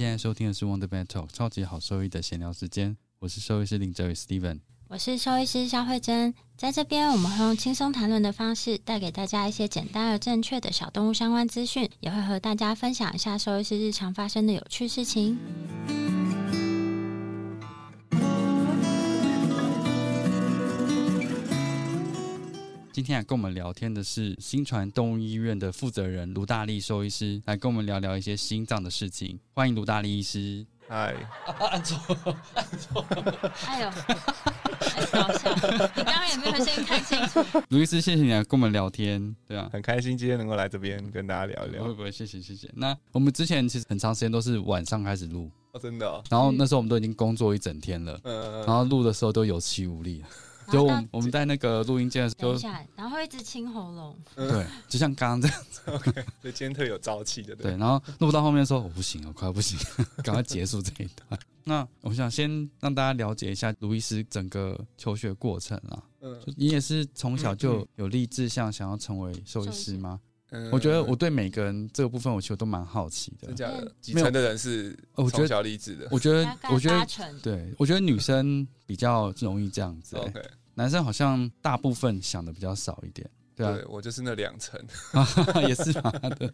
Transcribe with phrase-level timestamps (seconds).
[0.00, 15.38] 现在收听的是《Wonder Pet Talk》超级好收益的闲聊时间，我是兽医师林哲宇 Steven，我是兽医师肖慧珍，在这边我们会用轻松谈论的方式，带给大家一些简单而正确的小动物相关资讯，也会和大家分享一下兽医师日常发生的有趣事情。
[22.92, 29.38] 今天来跟我们聊天的是新传动物医院的负责人卢大力兽医师，来跟我们聊聊一些心脏的事情。
[29.54, 30.66] 欢迎卢大力医师。
[30.88, 31.14] 嗨，
[31.70, 32.16] 按错，
[32.54, 33.06] 按错。
[33.64, 33.90] 哎呦，
[35.12, 35.54] 搞笑！
[35.94, 37.62] 你刚刚有没有先看清楚？
[37.68, 39.36] 卢医师，谢谢你来跟我们聊天。
[39.46, 41.84] 对啊，很开心今天能够来这边跟大家聊一聊。
[41.84, 42.10] 会不会？
[42.10, 42.68] 谢谢，谢谢。
[42.74, 46.24] 那我们之前其实很长时间都是晚上开始录，哦，真的。
[46.28, 50.24] 然后那时候我们都已经工作一整天了，嗯，然后录的时候都有气无力。
[50.70, 52.54] 就我我们在那个录音间的时候，
[52.96, 55.80] 然后会一直清喉咙，对，就像刚刚这样子。
[55.90, 57.54] OK，所以今天特有朝气的。
[57.56, 59.78] 对，然后录到后面说我不行了，快要不行，
[60.22, 61.40] 赶快结束这一段。
[61.64, 66.02] 那我想先让大家了解一下卢医师整个求学过程啊。
[66.20, 70.20] 嗯，你也是从小就有立志向想要成为兽医师吗？
[70.72, 73.52] 我觉得我对每个人这个部分，我其实都蛮好奇的。
[73.54, 76.08] 真的，几成的人是从小立志的？
[76.10, 77.06] 我觉得，我觉得，
[77.40, 80.16] 对，我觉得女生比较容易这样子。
[80.16, 80.42] OK。
[80.80, 83.28] 男生好像大部分想的比较少一点，
[83.60, 84.80] 对啊，我就是那两层，
[85.68, 86.52] 也是嘛的。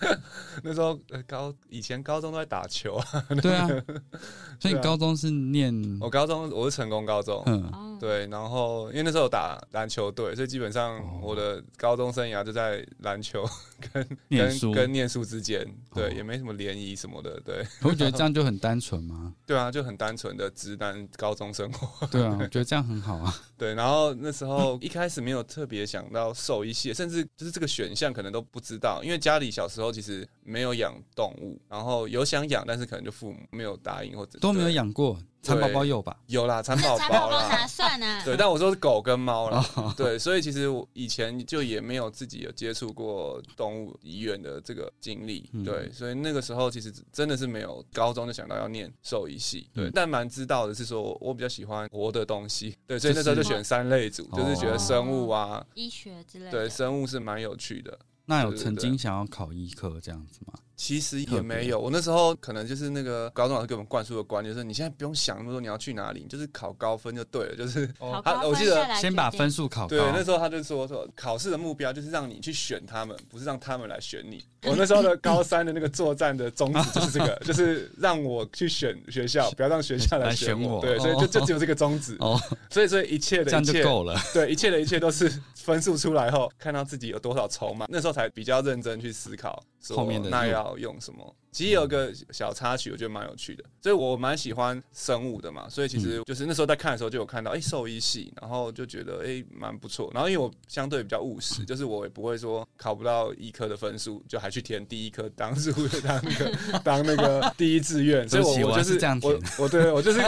[0.62, 3.68] 那时候高以前高中都在打球啊，对啊，
[4.58, 13.46] 所以你高中是念我高中我是成功高中，嗯，对，然后因为那时候打篮球队，所以基本上我的高中生涯就在篮球
[13.92, 17.66] 跟跟跟念书之间，对，也没什么联谊什么的，对。
[17.82, 19.34] 我觉得这样就很单纯吗？
[19.46, 22.06] 对啊，就很单纯的直男高中生活。
[22.06, 23.34] 对啊，我觉得这样很好啊。
[23.58, 35.18] 对，然后那时候一开始没有特别想到兽医系，甚至就是这个选项可能都不知道，因为家里小时候其实没有养动物，然后有想养，但是可能就父母没有答应或者都没有养过。
[35.46, 36.16] 蚕宝宝有吧？
[36.26, 37.48] 有啦，蚕宝宝啦。
[37.48, 38.22] 哪算啊？
[38.24, 39.64] 对，但我说是狗跟猫啦。
[39.96, 45.48] 对，所以其实我以前就也没有自己有接触过动物医院的这个经历。
[45.64, 49.68] 对，所以那个时候其实真的是没有高中就想到要念兽医系。
[49.72, 52.76] 对，但蛮知道的是说，我比较喜欢活的东西。
[52.86, 56.50] 对，所以那时候就选三类组，就是觉得生物啊、医学之类。
[56.50, 57.98] 对，生物是蛮有趣的。
[58.26, 60.54] 那有曾经想要考医科这样子吗？
[60.76, 67.56] 其实也没有，我那时候可能就是那个高中老师给我们灌输的观念，就是你现在不用想那么多，你要去哪里，就是考高分就对了。
[67.56, 67.86] 就是
[68.22, 69.88] 他，我记得先把分数考高。
[69.88, 74.44] 对，那时候他就说说考试的目标就是让你去选他们，不是让他们来选你。
[74.64, 80.80] 我那时候的高三的那个作战的宗旨就是这个， 就是让我去选学校，不要让学校来选我。
[80.82, 82.16] 对，所以就就只有这个宗旨。
[82.20, 82.38] 哦，
[82.68, 84.14] 所以所以一切的一切够了。
[84.34, 91.36] 对，一切的一切都是分数出来后，看到自己有多少筹码，那时候才比较认真去思考，后面的那要用什么。
[91.52, 110.20] 其实有个小插曲，我觉得蛮有趣的，所以我蛮喜欢生物的嘛，所以其实就是那时候在看的时候就有看到，哎，兽医系，然后就觉得哎蛮不错，然后因为我相对比较务实， 就是我也不会说考不到医科的分数，就还去填第一科当入当那个 当那个第一志愿，所以我我就是我我对我就是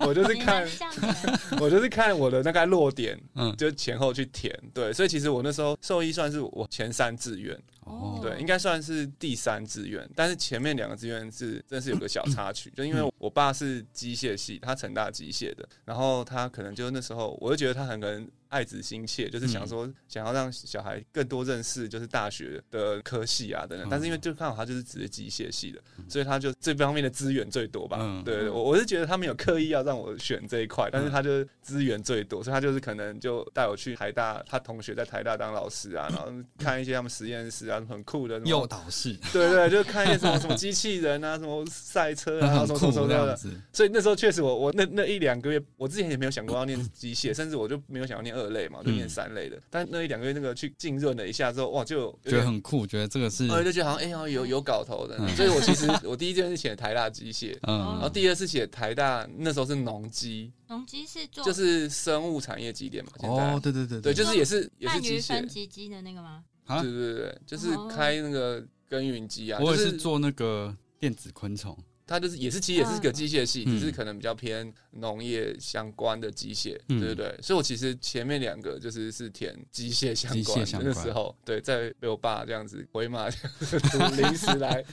[0.00, 0.68] 我就是看
[1.60, 7.56] 我就是看我的那个落点，嗯，就前后去填，对，所以其实我那时候兽医算是我前三志愿。
[7.80, 18.28] 哦，对，应该算是第三志愿，但是前面两个志愿是真是有个小插曲， 就因为我爸是机械系，他成大机械的，然后他可能就那时候，我就觉得他很可能。
[18.50, 23.88] 爱子心切，就是想说想要让小孩更多认识，就是大学的科系啊等等。
[23.88, 28.22] 但是因为就刚好他就是只是机械系的，所以他就这方面的资源最多吧。
[28.24, 43.38] 对，我我是觉得他没有刻意要让我选这一块，但是他就资源最多，所以他就是可能就带我去台大，他同学在台大当老师啊， 然后看一些他们实验室啊，啊，很酷的诱导式， 对对，就看一些什么什么机器人啊， 什么赛车啊，什么什么什么的。
[43.72, 49.60] 所以那时候确实，我我那那一两个月，我之前也没有想过要念机械，甚至我就没有想要念二类嘛，就念三类的。
[49.68, 55.16] 但那一两个月那个去浸润了一下之后，哇，就觉得很酷，觉得这个是，就觉得好像哎呀有有搞头的。
[55.36, 60.52] 所以我其实我第一件是写台大机械，嗯，然后第二是写台大那时候是农机。
[60.68, 66.44] 农机是做就是生物产业机电嘛，哦，对对对对，就是也是也是机械分级机的那个吗？
[66.66, 71.76] 对对对，就是开那个耕耘机啊，我也是做那个电子昆虫。
[72.10, 77.38] 它就是也是其实也是个机械系，只是可能比较偏农业相关的机械，对对对。
[77.40, 83.28] 所以我其实前面两个就是是填机械相关的那时候，对，在被我爸这样子回马
[84.18, 84.84] 临时来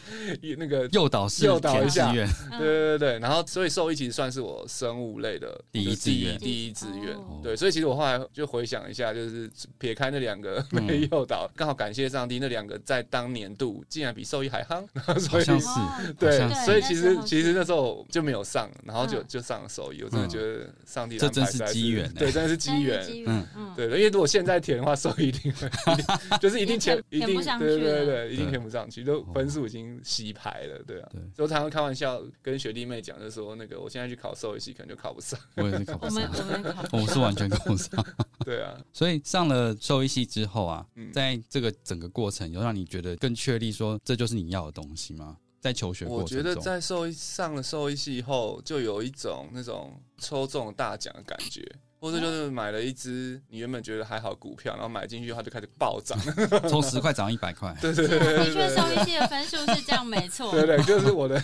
[0.59, 3.19] 那个 诱导诱导一下，对对对对。
[3.19, 7.17] 然后所以兽医其实算是我生物类的第一志愿，第一志愿。
[7.41, 9.49] 对，所以其实我后来就回想一下，就是
[9.79, 15.67] 撇开那两个被诱导，刚好感谢上帝，那两个在当年度竟然比兽医还夯，好像是
[16.19, 17.06] 对，所以其实。
[17.25, 20.01] 其实那时候就没有上，然后就就上了手艺。
[20.03, 23.05] 我真的觉得上帝这真是机缘，对，真的是机缘。
[23.25, 25.69] 嗯嗯，对，因为如果现在填的话，手艺一定会，
[26.39, 31.09] 就是一定填，一定对对对，一定填不上去，都分数已经洗牌了，对啊。
[31.35, 35.39] 所以常常开玩笑跟学弟妹讲，就说那个我现在去考兽医系，可能就考不上。
[35.55, 38.05] 我也是考不上，我们我们考，我是完全考不上。
[38.45, 45.37] 对啊，所以上了兽医系之后啊，在这个整个过程，有让你觉得更确立说这就是你要的东西吗？
[45.59, 51.61] 在求学我觉得在兽医上了兽医系后，就有一种那种抽中大奖的感觉，
[51.99, 56.17] 或者就是买了一只你原本觉得还好股票，然后买进去它就开始暴涨，
[56.69, 57.75] 从十块涨到一百块。
[57.81, 60.51] 对对对，的确兽医系的分数是这样，没错。
[60.51, 61.41] 对对，就是我的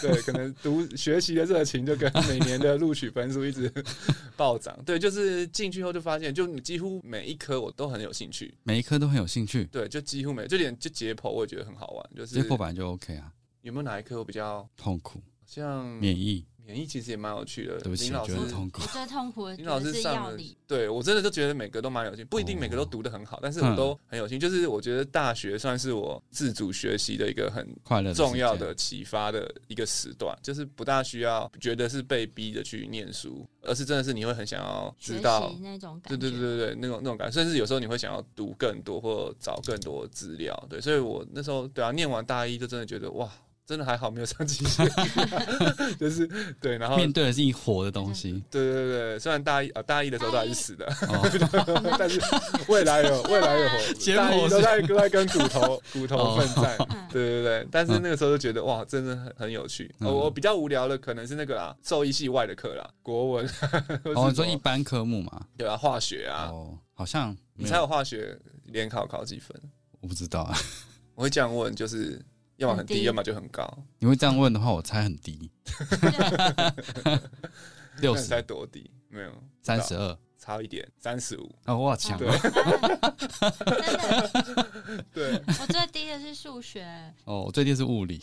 [0.00, 3.70] 对，可能读学习的热情就跟每年的录取分数一直
[4.36, 4.78] 暴涨。
[4.86, 9.64] 对，就是进去后就发现，就你几乎每一科我都很有兴趣，每一科都很有兴趣。
[9.64, 13.32] 对，就几乎每就连就解剖我也觉得很好玩，就是解剖本来就 OK 啊。
[13.66, 15.20] 有没有哪一科我比较痛苦？
[15.44, 17.80] 像免疫，免疫其实也蛮有趣的。
[17.80, 18.80] 对不起，觉得痛苦。
[18.92, 24.38] 最痛苦的 林老师上了，对我真的就觉得每个都蛮有趣，不一定每个都读的很好，但是我都很有趣。
[24.38, 40.56] 就是我觉得大学算是我自主学习的一个很快乐、重要的启发的一个时段，就是不大需要觉得是被逼着去念书，而是真的是你会很想要知道那种感，对对对对对，那种那种感，甚至有时候你会想要读更多或找更多资料。
[40.70, 43.30] 对，所以我那时候对啊，念完大一就真的觉得哇。
[43.66, 44.86] 真的还好，没有上机械，
[45.98, 46.24] 就是
[46.60, 48.32] 对，然后面对的是一活的东西。
[48.48, 50.86] 对对对，虽然大一啊大一的时候都还是死的，
[51.98, 52.20] 但是
[52.68, 53.76] 未来有未来有活，
[54.16, 56.78] 大一都在都在跟骨头骨头奋战。
[57.10, 59.92] 对对对，但是那个时候就觉得哇，真的很很有趣。
[59.98, 63.50] 我比较无聊的可能是那个啦，兽医系外的课啦，国文。
[64.14, 66.50] 哦，说一般科目嘛，对啊，化学啊。
[66.52, 69.60] 哦，好像你猜我化学联考考几分？
[70.00, 70.56] 我不知道啊。
[71.16, 72.24] 我会这样问，就是。
[72.56, 73.66] 要么很低，要么就很高。
[73.98, 75.50] 你会这样问的话，我猜很低。
[78.00, 78.90] 六十猜多低？
[79.08, 79.30] 没有，
[79.62, 81.50] 三十二，差一点，三十五。
[81.64, 82.18] 哦，哇，强！
[82.18, 82.28] 对，
[85.14, 86.84] 对，我最低的是数学。
[87.24, 88.20] 哦，我最低是物理。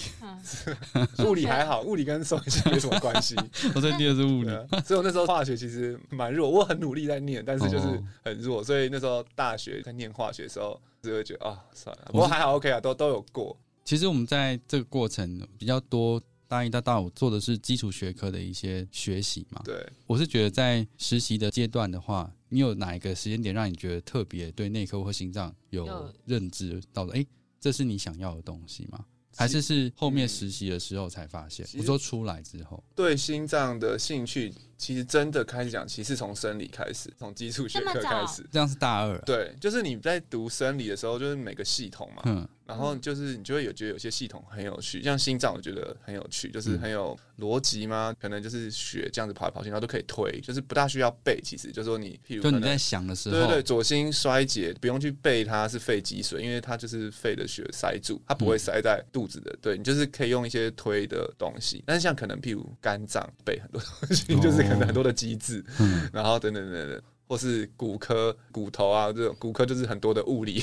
[1.26, 3.36] 物理还好，物理跟数学没什么关系。
[3.74, 4.50] 我最低的是物理，
[4.86, 6.48] 所以我那时候化学其实蛮弱。
[6.50, 8.64] 我很努力在念，但是就是很弱。
[8.64, 12.06] 所以那时候大学在念化学的时候，就会觉得啊，算了。
[12.12, 13.58] 不过还好，OK 啊，都都有过。
[13.84, 19.62] 其实我们在这个过程比较多，大一到大五做的是基础学科的一些学习嘛。
[19.66, 27.14] 对，我是觉得在实习的阶段的话，你有哪一个时间点让你觉得特别对内科或心脏有认知到的？
[27.14, 27.26] 哎，
[27.60, 29.06] 这是你想要的东西吗？
[29.36, 31.68] 还是是后面实习的时候才发现？
[31.80, 38.46] 我说出来之后，对心脏的兴趣，其实真的开始讲，其实从生理开始，从基础学科开始。
[38.52, 39.18] 这样是大二。
[39.20, 42.22] 对，就是你在读生理的时候，就是每个系统嘛。
[42.26, 42.46] 嗯。
[42.66, 51.42] 然后就是你就会有觉得有些系统很有趣，像心脏，我觉得很有趣，就是很有逻辑嘛，可能就是血这样子跑来跑去，然后都可以推，就是不大需要背。
[51.44, 59.54] 其实就是说你，譬如就你在想的时候，对对，左心衰竭不用去背它是肺积水，因为它就是肺的血塞住，它不会塞在肚子的。
[59.62, 65.64] 对你就是可以用一些推的东西，但是像可能譬如肝脏背很多东西，就是可能很多的机制，
[66.12, 67.02] 然后等等等等。
[67.26, 70.60] 或是骨科、骨头啊，这种骨科就是很多的物理。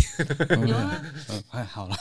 [0.69, 1.03] 有啊，
[1.49, 1.97] 哎，好了，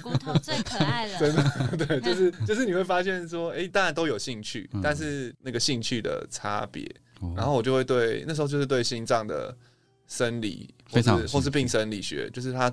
[0.00, 1.18] 骨头最可爱了。
[1.18, 6.88] 真的，对，就是就是你会发现说，哎，大家都有兴趣，但是那个兴趣的差别，
[7.36, 9.54] 然后我就会对那时候就是对心脏的
[10.06, 12.72] 生理，或是或是病生理学，就是它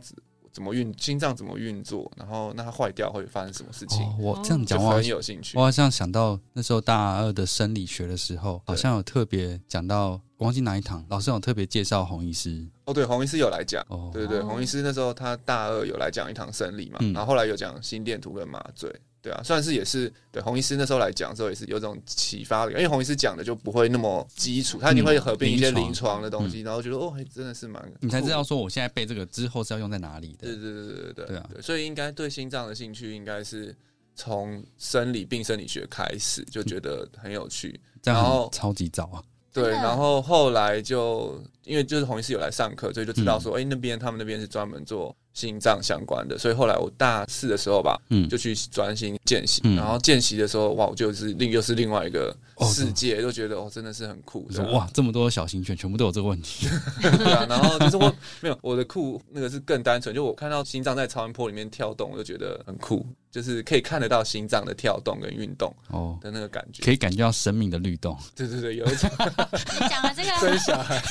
[0.52, 4.06] 怎么运心脏怎么运作，然后那它坏掉会发生什么事情？
[4.20, 5.58] 我这样讲我很有兴趣。
[5.58, 10.20] 我好像想到那时候大二的生理学的时候，好像有特别讲到。
[10.42, 12.68] 忘记哪一堂，老师有特别介绍洪医师。
[12.86, 13.86] 哦，对，洪医师有来讲。
[13.90, 18.92] 哦，对对对，洪医师那时候他大二有来讲一堂生理嘛，然后后来有讲心电图跟麻醉。
[19.22, 30.48] 对啊，算是也是对洪医师那时候来讲的时候也是有种启发的，因为洪医师讲的就不会那么基础，他一定会合并一些临床的东西，然后觉得哦，真的是蛮你才知道说我现在背这个之后是要用在哪里的。
[30.48, 33.76] 对对对对对对对啊，所以应该对心脏的兴趣应该是
[34.16, 39.24] 从生理病生理学开始就觉得很有趣，然后超级早啊。
[39.54, 56.68] 对，然后后来就因为就是洪医师有来上课，所以就知道说，哎，那边他们那边是专门做心脏相关的，所以后来我大四的时候吧，嗯，就去专心见习，然后见习的时候，哇，我就是另又是另外一个世界，都觉得哦，真的是很酷，哇，这么多小型犬全部都有这个问题，
[57.02, 63.06] 对啊，然后就是我没有我的酷那个是更单纯，就我看到心脏在超音波里面跳动，我就觉得很酷。
[63.32, 68.14] 就是可以看得到心脏的跳动跟运动哦的那个感觉，可以感觉到生命的律动。
[68.36, 69.10] 对对对，有一种
[69.80, 71.02] 你讲的这个真小孩，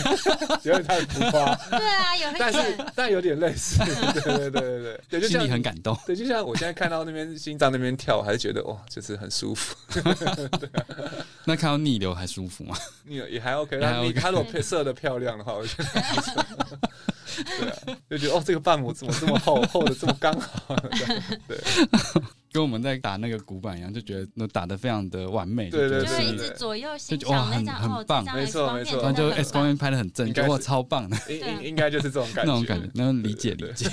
[0.63, 1.55] 有点太浮夸。
[1.71, 2.59] 对啊，有但是
[2.95, 3.79] 但有点类似。
[3.79, 5.97] 对对对对对，对，就心里很感动。
[6.07, 9.75] 对，就像我现在看到那边心脏那边跳，还是觉得哇，就是很舒服。
[11.45, 12.77] 那看到逆流还舒服吗？
[13.05, 15.87] 逆流也还 OK，那你它如果射的漂亮的话，我觉得。
[17.61, 17.77] 对啊，
[18.11, 20.75] 就觉得哦，这个瓣膜怎么这么厚， 厚的这么刚好？
[21.47, 21.57] 对，
[22.53, 25.71] 跟我们在打那个鼓板一样，就觉得那打的非常的完美。
[25.71, 31.17] 对对对，就一直左右欣赏那张很棒，没错没错，然后就 X 光片拍的很正，觉得超棒的。
[31.29, 33.89] 应应应该就是这种感觉，那种感觉，能理解理解，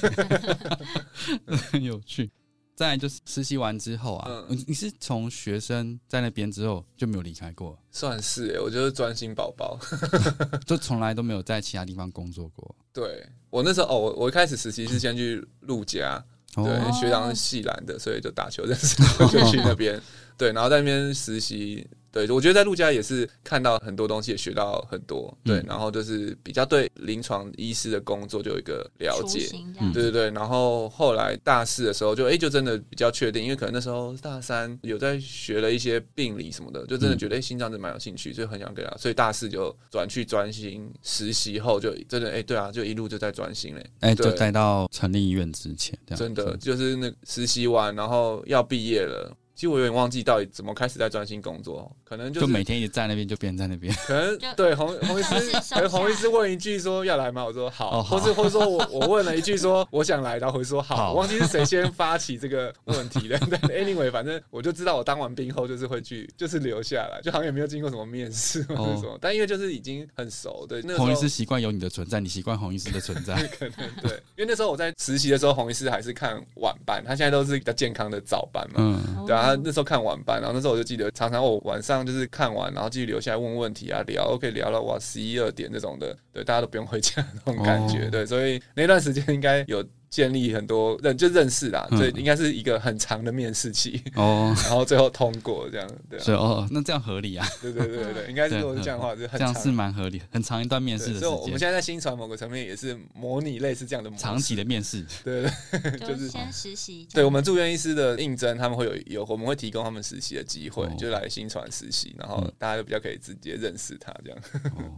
[1.72, 2.30] 很有趣。
[2.78, 7.76] 再就是实习完之后啊，你是从学生在那边之后就没有离开过？
[7.90, 9.80] 算是哎，我就是专心宝宝，
[10.64, 12.76] 就从来都没有在其他地方工作过。
[12.94, 18.96] 对我那时候哦，我我一开始实习是先去陆家，对，学长是系篮的，所以就打球认识，
[19.28, 20.00] 就去那边，
[20.38, 21.88] 对，然后在那边实习。
[22.26, 25.36] 对，我觉得在陆家也是看到很多东西，也学到很多。
[25.44, 29.50] 对，然后就是比较对临床医师的工作就有一个了解。
[29.94, 43.86] 对对对，然后后来大四的时候就哎，就真的比较确定，因为可能那时候大三有在学了一些病理什么的，就真的觉得哎，心脏真蛮有兴趣，就很想给他，所以大四就转去专心实习后，就真的哎，对啊，就一路就在专心嘞。
[44.00, 49.36] 哎，就待到成立医院之前，真的就是那实习完，然后要毕业了。
[49.58, 53.92] 其实我有点忘记到底怎么开始在专心工作，可能就每天一直在那边，就别人在那边。
[54.06, 57.44] 可能对洪洪医师，可能洪医师问一句说要来吗？
[57.44, 61.12] 我说好，或是或者说我我问了一句说我想来，然后回说好。
[61.12, 63.36] 我忘记是谁先发起这个问题的。
[63.50, 69.18] 但 anyway，反正我就知道我当完兵后就是会去，就是留下来，就好像也没有经过什么面试或者什么。
[69.20, 73.34] 但因为就是已经很熟，对，那洪医师习惯有你的存在，你习惯洪医师的存在。
[73.58, 79.47] 可能对，因为那时候我在实习的时候，洪医师还是看晚班，他现在都是比较健康的早班嘛，嗯，对啊。
[79.56, 89.84] 他那时候看晚班，然后那时候我就记得，常常我晚上就是看完，然后继续留下来问问题啊，聊，OK，聊到哇十一二点这种的，对，大家都不用回家那种感觉，对，所以那段时间应该有。
[90.10, 101.30] 建立很多认就认识啦，所以应该是一个很长的面试期哦， 然后最后通过这样，对，所以哦，那这样合理啊，对对对对， 应该是如果是这样的话，就这样是蛮合理，很长一段面试的时间。
[101.30, 107.08] 我们现在在新传某个层面也是模拟类似这样的长期的面试，对对， 就是先实习。
[107.14, 114.40] 对我们住院医师的应征，他们会有有我们会提供他们实习的机会，就来新传实习，然后大家就比较可以直接认识他这样，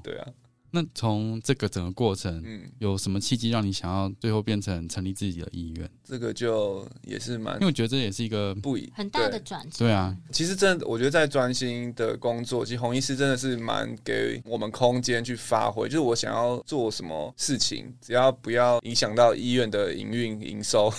[0.03, 0.27] 对啊。
[0.71, 5.89] 那从这个整个过程，嗯，有什么契机让你想要最后变成成立自己的医院？
[6.03, 9.79] 这个就也是蛮，因为我觉得这也是一个不一很大的转折。
[9.79, 15.87] 对啊，其实真的，我觉得在专心的工作，其实红医师真的是蛮给我们空间去发挥。
[15.87, 20.93] 就是我想要做什么事情，只要不要影响到医院的营运营收，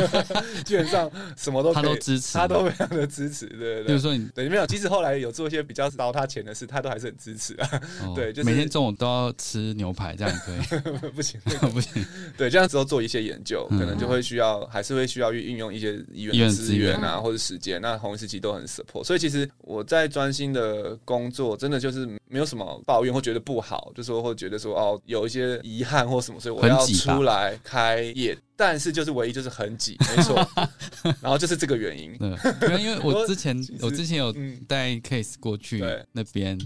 [0.64, 3.46] 基本上什么都他都支持，他都非常的支持。
[3.46, 7.80] 对对对，比如说你对没有，即使后来有做一些比较糟他钱的事，他都还是很支持啊。
[8.14, 9.05] 对，就是每天中午都。
[9.06, 11.08] 要吃牛排，这样可以？
[11.14, 11.40] 不行，
[11.72, 12.04] 不行。
[12.36, 17.80] 对，这样之后做一些研究，可能就会需要，还是会需要运运用一些医院资源啊，或者时间。
[17.80, 28.36] 那红时期都很 support，所以其实我在专心的工作，真的就是没有什么抱怨或觉得不好，就说或觉得说哦，有一些遗憾或什么，所以我要出来开业。
[28.56, 30.36] 但是就是唯一就是很挤， 没错，
[31.20, 32.16] 然后就是这个原因。
[32.16, 34.34] 对，因为我之前我之前有
[34.66, 36.58] 带 case 过去那边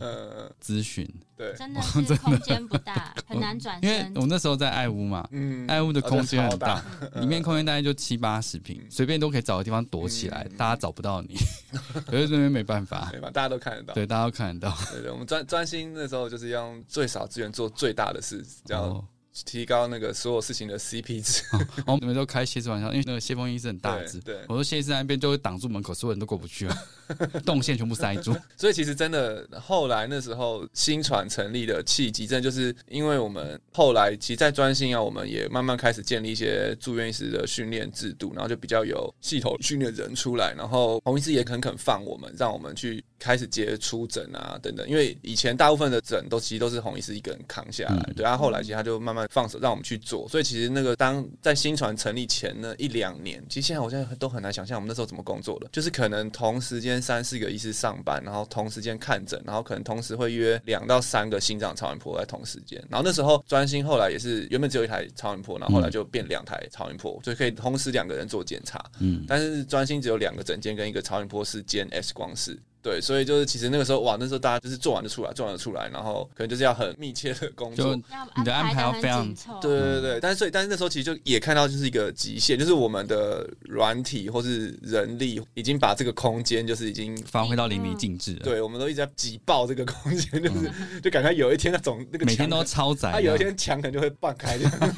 [0.65, 1.05] 咨询，
[1.37, 3.79] 对，真的是空间不大， 很难转。
[3.83, 6.81] 因为我那时候在爱屋嘛，嗯，爱屋的空间很大，
[7.17, 11.35] 里面空间大概就七八十平，随便都可以找个地方躲起来，大家找不到你。
[12.07, 13.31] 可是这边没办法，对吧？
[13.31, 14.77] 大家都看得到，对，大家都看得到。
[14.93, 19.05] 对对，我们专专心那时候就是用最少资源做最大的事，这样。
[19.45, 21.43] 提高那个所有事情的 CP 值。
[21.87, 26.77] 我们都开谢师玩笑，因为那个谢峰医师很大只，对，我说谢医师那边就会挡住门口，所有人都过不去了，
[27.45, 28.35] 动线全部塞住。
[28.57, 44.89] 所以其实真的，后来那时候新传成立的契机，真的就是因为我们后来其实，在专心啊，我们也慢慢开始建立一些住院医师的训练制度，然后就比较有系统训练人出来，然后洪医师也肯肯放我们，让我们去开始接出诊啊等等。
[44.89, 50.29] 因为以前大部分的诊都其实都是洪医师一个人扛下来，对啊，后来其实他就慢慢放手让我们去做。
[50.29, 62.79] 所以其实那个当在新传成立前呢一两年，其实现在我现在都很难想象我们那时候怎么工作的，就是可能同时间三四个医师上班，然后同时间看诊，然后可能同时会约两到三个心脏超音波在同时间。
[62.91, 68.85] 然后那时候专心后来也是原本只有一台超音波，然后后来就变两台超音波，所以可以同时两个人做检查。
[68.99, 72.59] 嗯，但是专心只有两个诊间跟一个超音波室兼 X 光室。
[72.83, 77.95] 对，所以就是其实那个时候哇，那时候大家就是做完就出来，做完就出来，然后可能就是要很密切的工作，
[78.37, 79.27] 你的安排要非常
[79.61, 80.21] 对对对。
[80.21, 88.35] 但是所以但是那时候其实就也看到就是一个极限，就是我们的软体或是人力已经把这个空间就是已经发挥到淋漓尽致。
[88.35, 94.89] 对，我们都一直在挤爆这个空间，就是就感觉有一天那种那个每天都超载，他有一天墙可能就会半开，那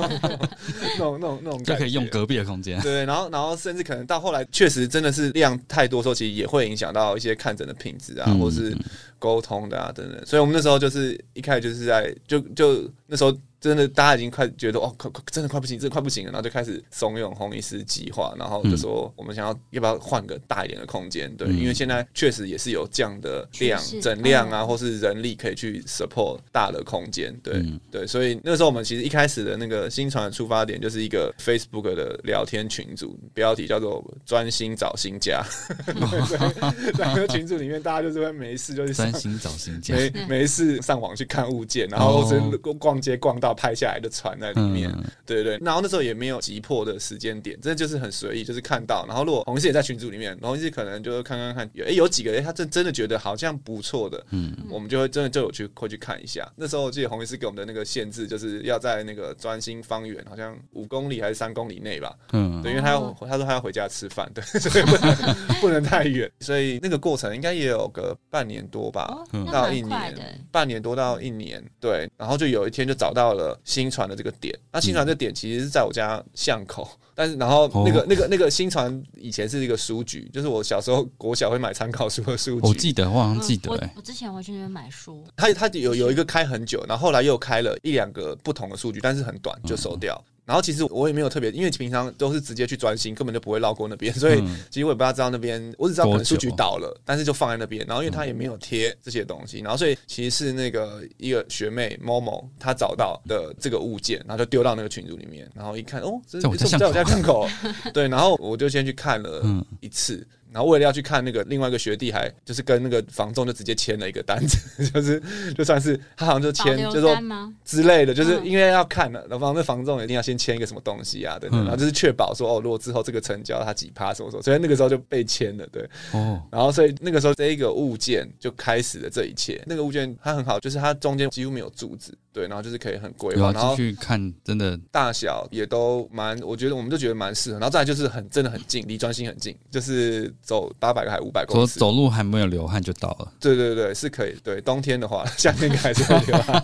[0.96, 2.80] 种那种那种就可以用隔壁的空间。
[2.80, 8.76] 对，然后然后甚至可能到后来确实真的是量太多时候，其实也会影响到一些看诊的品质啊，或是
[9.18, 13.36] 沟通的啊等等，所以我们那时候就是一开始就是在就就那时候。
[13.62, 21.32] 真的，大家已经快觉得哦，快快，真的快不行，真的快不行了，然后就开始怂恿红医师计划，然后就说我们想要要不要换个大一点的空间？
[21.36, 27.32] 对，因为现在确实也是有这样的量、整量啊，或是人力可以去 support 大的空间。
[27.40, 35.40] 对对，所以那个时候我们其实一开始的那个新传的出发点就是一个 Facebook 的聊天群组，标题叫做“专心找新家”。
[36.98, 43.51] 在那个群组里面，大家就是会没事就是专心找新家，没没事上网去看物件，然后是逛街逛到。
[43.54, 44.90] 拍下来的船在里面，
[45.26, 56.50] 对对对，然后那时候也没有急迫的时间点，真的就是很随意，就是看到，然后如果红师也在群组里面，红师可能就是看看看，哎，有几个哎他真真的觉得好像不错的，嗯，我们就会真的就有去会去看一下。
[56.56, 73.41] 那时候我记得红师给我们的那个限制，就是要在那个专心方圆好像五公里还是三公里内吧，嗯，对，因为他要他说他要回家吃饭， 对，所以不能不能太远，所以那个过程应该也有个半年多吧，到一年，半年多到一年，对，然后就有一天就找到了。
[73.64, 82.66] 新传的这个点，那新传这点其实是在我家巷口， 但是然后那个那个那个新传以前是一个书局，就是我小时候国小会买参考书的书局。
[82.66, 85.24] 我记得，我好像记得，我之前会去那边买书。
[85.36, 90.22] 他他有有一个开很久，然后后来又开了一两个不同的书局，但是很短就收掉。
[90.44, 97.86] 然后其实我也没有特别，因为平常都是直接去专心，根本就不会绕过那边，所以其实我也不知道那边，我只知道可能书局倒了，但是就放在那边。
[97.86, 106.48] 然后因为他也没有贴这些东西，然后所以其实是那个一个学妹某某她找到的这个物件，然后就丢到那个群组里面，然后一看哦，这是在
[106.86, 107.48] 我家巷口，
[107.94, 109.44] 对，然后我就先去看了
[109.80, 110.26] 一次。
[110.52, 114.58] 然后为了要去看那个另外一个学弟，还就是跟那个房仲就直接签了一个单子，
[114.92, 115.22] 就是
[115.56, 117.16] 就算是他好像就签，就说
[117.64, 129.62] 之类的，就是因为要看了，然后那房仲一定要先签一个什么东西啊等等，然后就是确保说哦，如果之后这个成交他几趴什么什么，所以那个时候就被签了，对，哦，然后所以那个时候这一个物件就开始了这一切。
[129.66, 132.16] 那个物件它很好，就是它中间几乎没有柱子。
[132.32, 137.58] 对，然后就是可以很规划，然后去看，真的大小也都蛮，我觉得我们就觉得蛮适合。
[137.58, 143.32] 然后再来就是很真的很近，离专心很近，就是走八百个还五百公里，走路还没有流汗就到了。
[143.38, 144.34] 对对对，是可以。
[144.42, 146.62] 对，冬天的话， 夏天还是会流汗。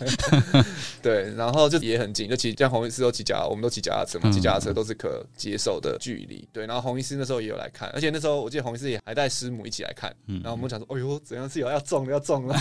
[1.03, 6.49] 对，然后就也很近，就骑像红医师都骑脚，我们都骑脚踏车嘛，骑脚踏车都是可接受的距离。
[6.51, 10.11] 对，然后红医师那时候也有来看，而且那时候我记得红医师也还带师母一起来看。
[10.27, 12.57] 然后我们讲说，哎呦，怎样是有要中了要中了，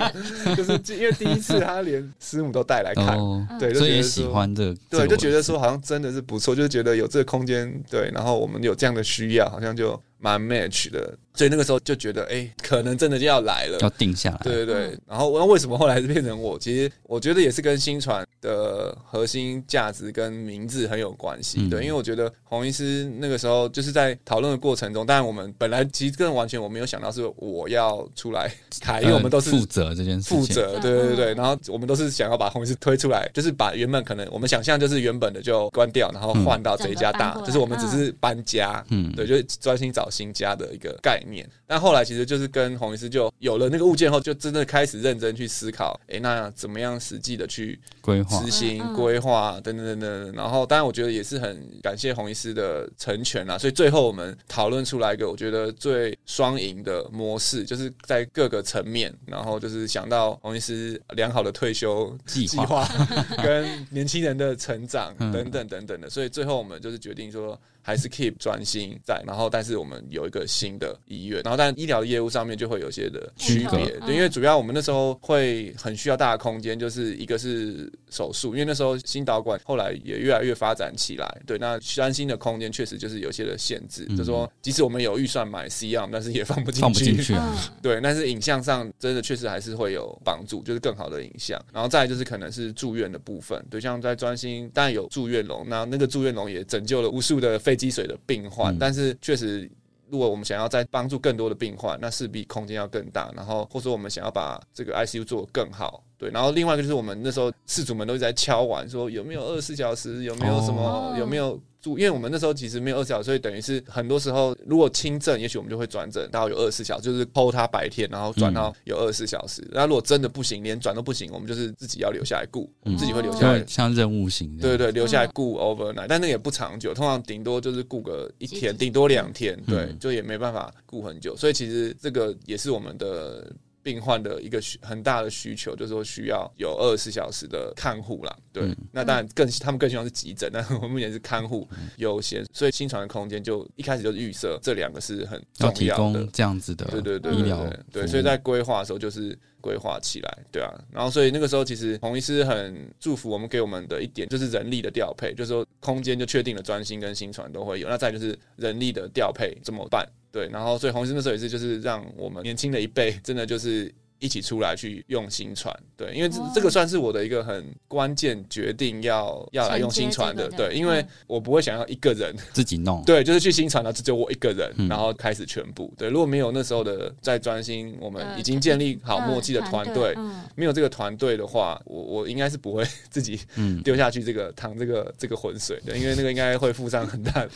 [0.56, 2.45] 就是因为第一次他连师。
[2.52, 3.16] 都带来看，
[3.58, 11.14] 对，就觉得喜欢这，对，就觉得说好像真的是不错，就觉得有这个空间，对，然后我们有这样的需要，好像就蛮 match 的。
[11.36, 14.40] 所以那个时候就觉得，哎，可能真的就要来了，要定下来。
[14.42, 14.98] 对对对。
[15.06, 16.58] 然后，那为什么后来是变成我？
[16.58, 21.68] 其实我觉得也是跟新传的核心价值跟名字很有关系。
[21.68, 30.78] 对，因为我觉得洪医师那个时候就是在讨论的过程中，当然我们本来其实更完全我没有想到是我要出来开，因为我们都是负责这件事，负责。
[30.80, 31.34] 对对对。
[31.34, 38.82] 然后我们都是想要把洪医师推出来，就是把原本可能我们想象就是原本的就关掉，然后换到这一家大，就是我们只是搬家。
[38.88, 39.12] 嗯。
[39.14, 41.46] 对，就专心找新家的一个概念。
[41.66, 50.32] 但后来其实就是跟洪医师就有了那个物件后，就真的开始认真去思考，哎，那怎么样实际的去规划、执行、规划等等等等。
[50.32, 53.58] 然后，当然我觉得也是很感谢洪医师的成全啦。
[53.58, 62.88] 所以最后我们讨论出来一个我觉得最双赢的模式，就是在各个层面，然后就是想到洪医师良好的退休计划，
[63.42, 66.08] 跟年轻人的成长等等等等的。
[66.08, 67.60] 所以最后我们就是决定说。
[67.86, 87.36] 还是 keep 专心在，然后但是我们有一个新的医院，然后但医疗的业务上面就会有些的区别，对，因为主要我们那时候会很需要大的空间，就是一个是手术，因为那时候新导管后来也越来越发展起来，对，那专心的空间确实就是有些的限制，就说即使我们有预算买 C R，但是 也放不进去，
[87.80, 97.76] 对，但是影像上真的确实还是会有帮助，就是更好的影像，然后再就是可能是住院的部分，对，像在专心，当然有住院笼，那那个住院笼也拯救了无数的肺。
[97.76, 99.70] 积水的病患，但是确实，
[100.08, 103.30] 如果我们想要再帮助更多的病患，那势必空间要更大。
[103.36, 106.30] 然后，或者说我们想要把这个 ICU 做得更好，对。
[106.30, 111.98] 然后，另外一个就是我们那时候事主们都一直在敲碗，说有没有二十四小时，有没有什么，有没有住。
[111.98, 119.66] 因为我们那时候其实没有二十四小时，所以等于是很多时候，如果轻症，也许我们就会转诊到有二十四小时，就是剖他白天，然后转到有二十四小时。
[119.72, 131.36] 那如果真的不行，连转都不行，我们就是自己要留下来顾，自己会留下来，像任务型，对对，留下来顾 overnight，但那也不长久，通常顶多就是顾个一天，顶多两天，对，就也没办法顾很久。
[131.36, 133.52] 所以其实这个也是我们的。
[133.86, 138.36] 病患的一个需很大的需求，就是说需要有二十四小时的看护啦。
[138.52, 141.68] 对，那当然更他们更希望是急诊，但 我们目前是看护
[141.98, 160.04] 优先，所以新传的空间就一开始就是预设这两个是很重要的这样子的，对对对，医疗对，所以在规划的时候就是规划起来，对啊，然后所以那个时候其实洪医师很祝福我们给我们的一点就是人力的调配，就是说空间就确定了专心跟新传都会有，那再就是人力的调配怎么办？
[160.36, 163.90] 对，然后所以洪医生那时候也是，就是让我们年轻的一辈，真的就是。
[164.18, 172.34] 一起出来去用新传，对，因为这这个算是我的一个很关键决定，要要来用新传的，对，因为我不会想要一个人。
[172.52, 180.14] 自己弄，对，就是去新传的，只有我一个人，然后开始全部，对，如果没有那时候的在专心，我们已经建立好默契的团队，
[180.54, 183.38] 没有这个团队的话，我我应该是不会 自己
[183.84, 187.46] 丢下去这个淌这个这个浑水的，因为那个应该会付上很大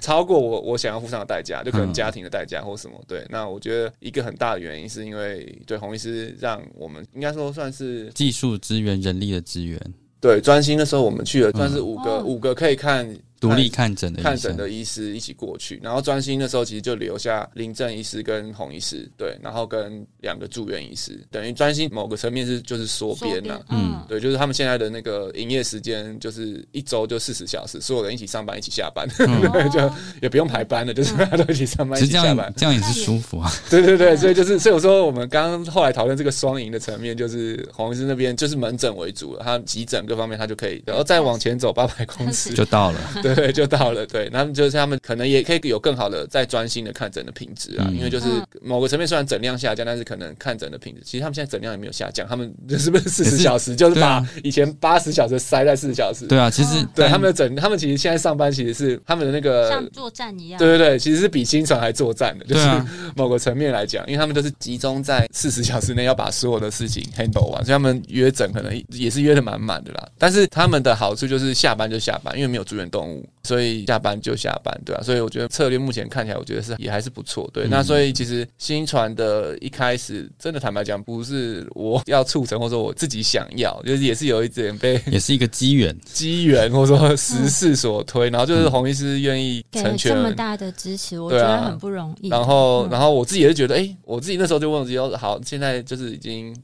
[0.00, 6.09] 超过我我想要付上的代价，就可能家庭的代价或什么，对，那我觉得一个很大的原因是因为对洪医师。
[6.10, 9.80] 是让我们应该说算是技术资源、人力的资源。
[10.20, 13.08] 对，专心的时候我们去了，算是五个五个可以看。
[13.40, 29.08] 独立看诊的看诊的医师一起过去，然后专心的时候其实就留下林正医师跟洪医师，对，然后跟两个住院医师，等于专心某个层面是就是缩编了，嗯，对，就是他们现在的那个营业时间就是一周就四十小时，所有人一起上班一起下班，
[29.72, 33.50] 就也不用排班了，就是大家都一起上班一起下班，这样也是舒服啊。
[33.70, 42.52] 对对对，所以就是所以我说我们刚刚后来讨论这个双赢的层面，就是洪医师那边就是门诊为主了，他急诊各方面他就可以，然后再往前走八百公尺。
[42.52, 43.00] 就到了。
[43.22, 44.06] 对，就到了。
[44.06, 47.88] 对，他们就是他们可能也可以有更好的再专心的看诊的品质啊。
[47.92, 48.26] 因为就是
[48.62, 52.26] 某个层面虽然诊量下降，但是可能看诊的品质，其实他们现在诊量也没有下降。
[52.26, 56.26] 他们是 不是四十小时就是把以前八十小时塞在四十小时？
[56.26, 60.58] 对啊，其实对他们的诊，他们其实现在上班其实是他们的那个像作战一样。
[60.58, 62.68] 对对对，其实是比新传还作战的，就是
[63.16, 70.08] 某个层面来讲，因为他们都是集中在四十小时内要把所有的事情 handle 完，所以他们约诊可能也是约的满满的啦。
[70.18, 74.00] 但是他们的好处就是下班就下班，因为没有住院动物，所以下。
[74.00, 77.68] 班就下班，对啊，所以我觉得策略目前看起来，我觉得是也还是不错，对。
[77.68, 92.30] 那所以其实新传的一开始，真的坦白讲，不是我要促成，或者说我自己想要，就是也是有一点被，也是一个机缘， 机缘或者说时势所推，然后就是洪医师愿意成全这么大的支持，我觉得很不容易。
[92.30, 96.56] 然后，然后我自己也是觉得，哎，我自己那时候就问自己，好，现在就是已经。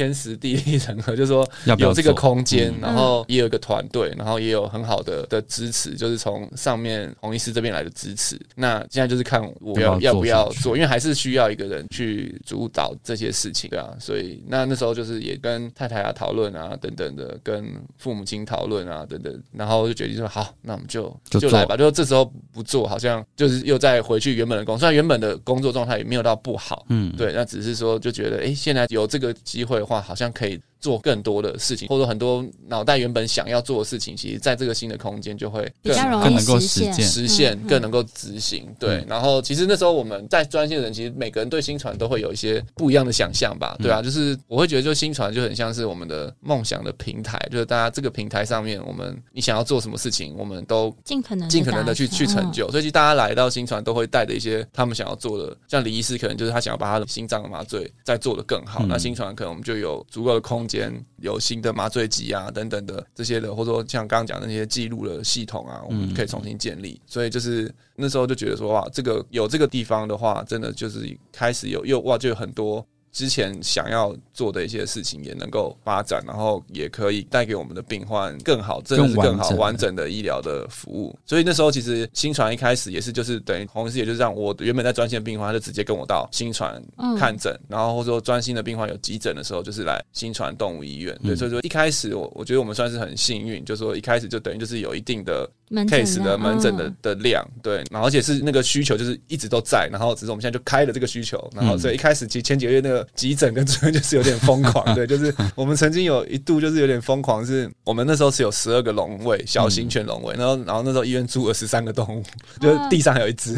[0.00, 8.40] 天时地利人和，就是说有这个空间，然后也有一个团队，然后也有很好的的支持，就是从上面洪医师这边来的支持。
[8.54, 13.90] 那现在就是看我要要不要做，因为还是需要一个人去主导这些事情，对啊。
[14.00, 17.62] 所以那那时候就是也跟太太啊讨论啊等等的，跟
[17.98, 21.76] 父母亲讨论啊等等，然后就决定说好，那我们就就来吧。
[21.76, 27.34] 就这时候不做，好像就是又再回去原本的工，虽然原本的工作状态也没有到不好，嗯，对。
[27.34, 29.80] 那只是说就觉得，哎，现在有这个机会。
[29.90, 38.66] 话好像可以做更多的事情，或者很多脑袋原本想要做的事情，其实在这个新的空间就会比较容易更能够实现，实现，嗯更能够执行。
[38.78, 52.52] 对，然后其实那时候我们在专线的人，其实每个人对新传都会有一些不一样的想象吧，对啊，就是我会觉得，就新传就很像是我们的梦想的平台，就是大家这个平台上面，我们你想要做什么事情，我们都尽可能尽可能的去去成嗯。
[52.52, 58.88] 就，所以其实大家来到新传都会带着一些他们想要做的，像李医师可能就是他想要把他的心脏麻醉再做得更好，嗯。
[58.88, 72.86] 那新传可能我们就有足够的空间，有新的麻醉机啊等等的这些的，或者说像刚刚讲的那些记录的系统啊，我们可以重新建立，所以就是那时候就觉得说哇，这个有这个地方的话，真的就是开始有又哇就有很多。
[73.12, 81.18] 之前想要做的一些事情也能够发展，然后也可以带给我们的病患更好，真的是更好更完整的医疗的服务。
[81.26, 91.18] 所以那时候其实新传一开始也是就是等于洪医师，也就是让我原本在专线病患，他就直接跟我到新传嗯看诊，然后或者说专心的病患有急诊的时候，就是来新传动物医院。
[91.22, 95.50] 对，嗯所以说一开始我我觉得我们算是很幸运，就是说一开始就等于就是有一定的
[95.86, 96.96] case 的门诊的嗯。
[97.02, 101.78] 的量，对，然后而且是那个需求就是一直都在，然后只是我们现在就开了这个需求，然后嗯。
[101.78, 112.22] 所以一开始其实前几个月那个急诊跟住院就是有点疯狂，对，就是我们曾经有一度就是有点疯狂，是我们那时候是有十二个笼位，小型犬笼位，然后然后那时候医院住了十三个动物，
[112.60, 113.54] 就是地上还有一只，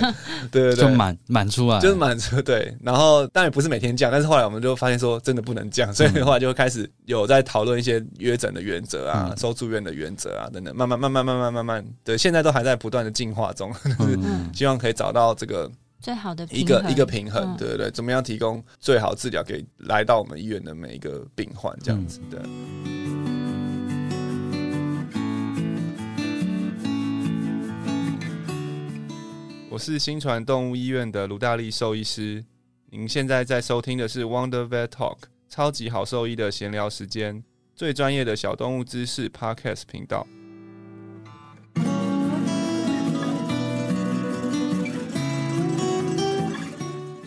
[0.50, 9.36] 对对对，就满满出来，就是满出对，然后当然不是每天降，但是后来我们就发现说真的不能降，所以后来就开始有在讨论一些约诊的原则啊、嗯。
[9.36, 22.42] 收住院的原则啊等等，慢慢慢慢慢慢慢慢，对，现在都还在不断的进化中， 就是嗯希望可以找到这个最好的一个平衡一个平衡，嗯对对对，怎么样提供最好治疗给来到我们医院的每一个病患，这样子的。
[29.70, 32.44] 我是新传动物医院的卢大力兽医师。
[32.90, 35.18] 您现在在收听的是 Wonder Vet Talk
[35.50, 37.42] 超级好兽医的闲聊时间，
[37.74, 40.26] 最专业的小动物知识 Podcast 频道。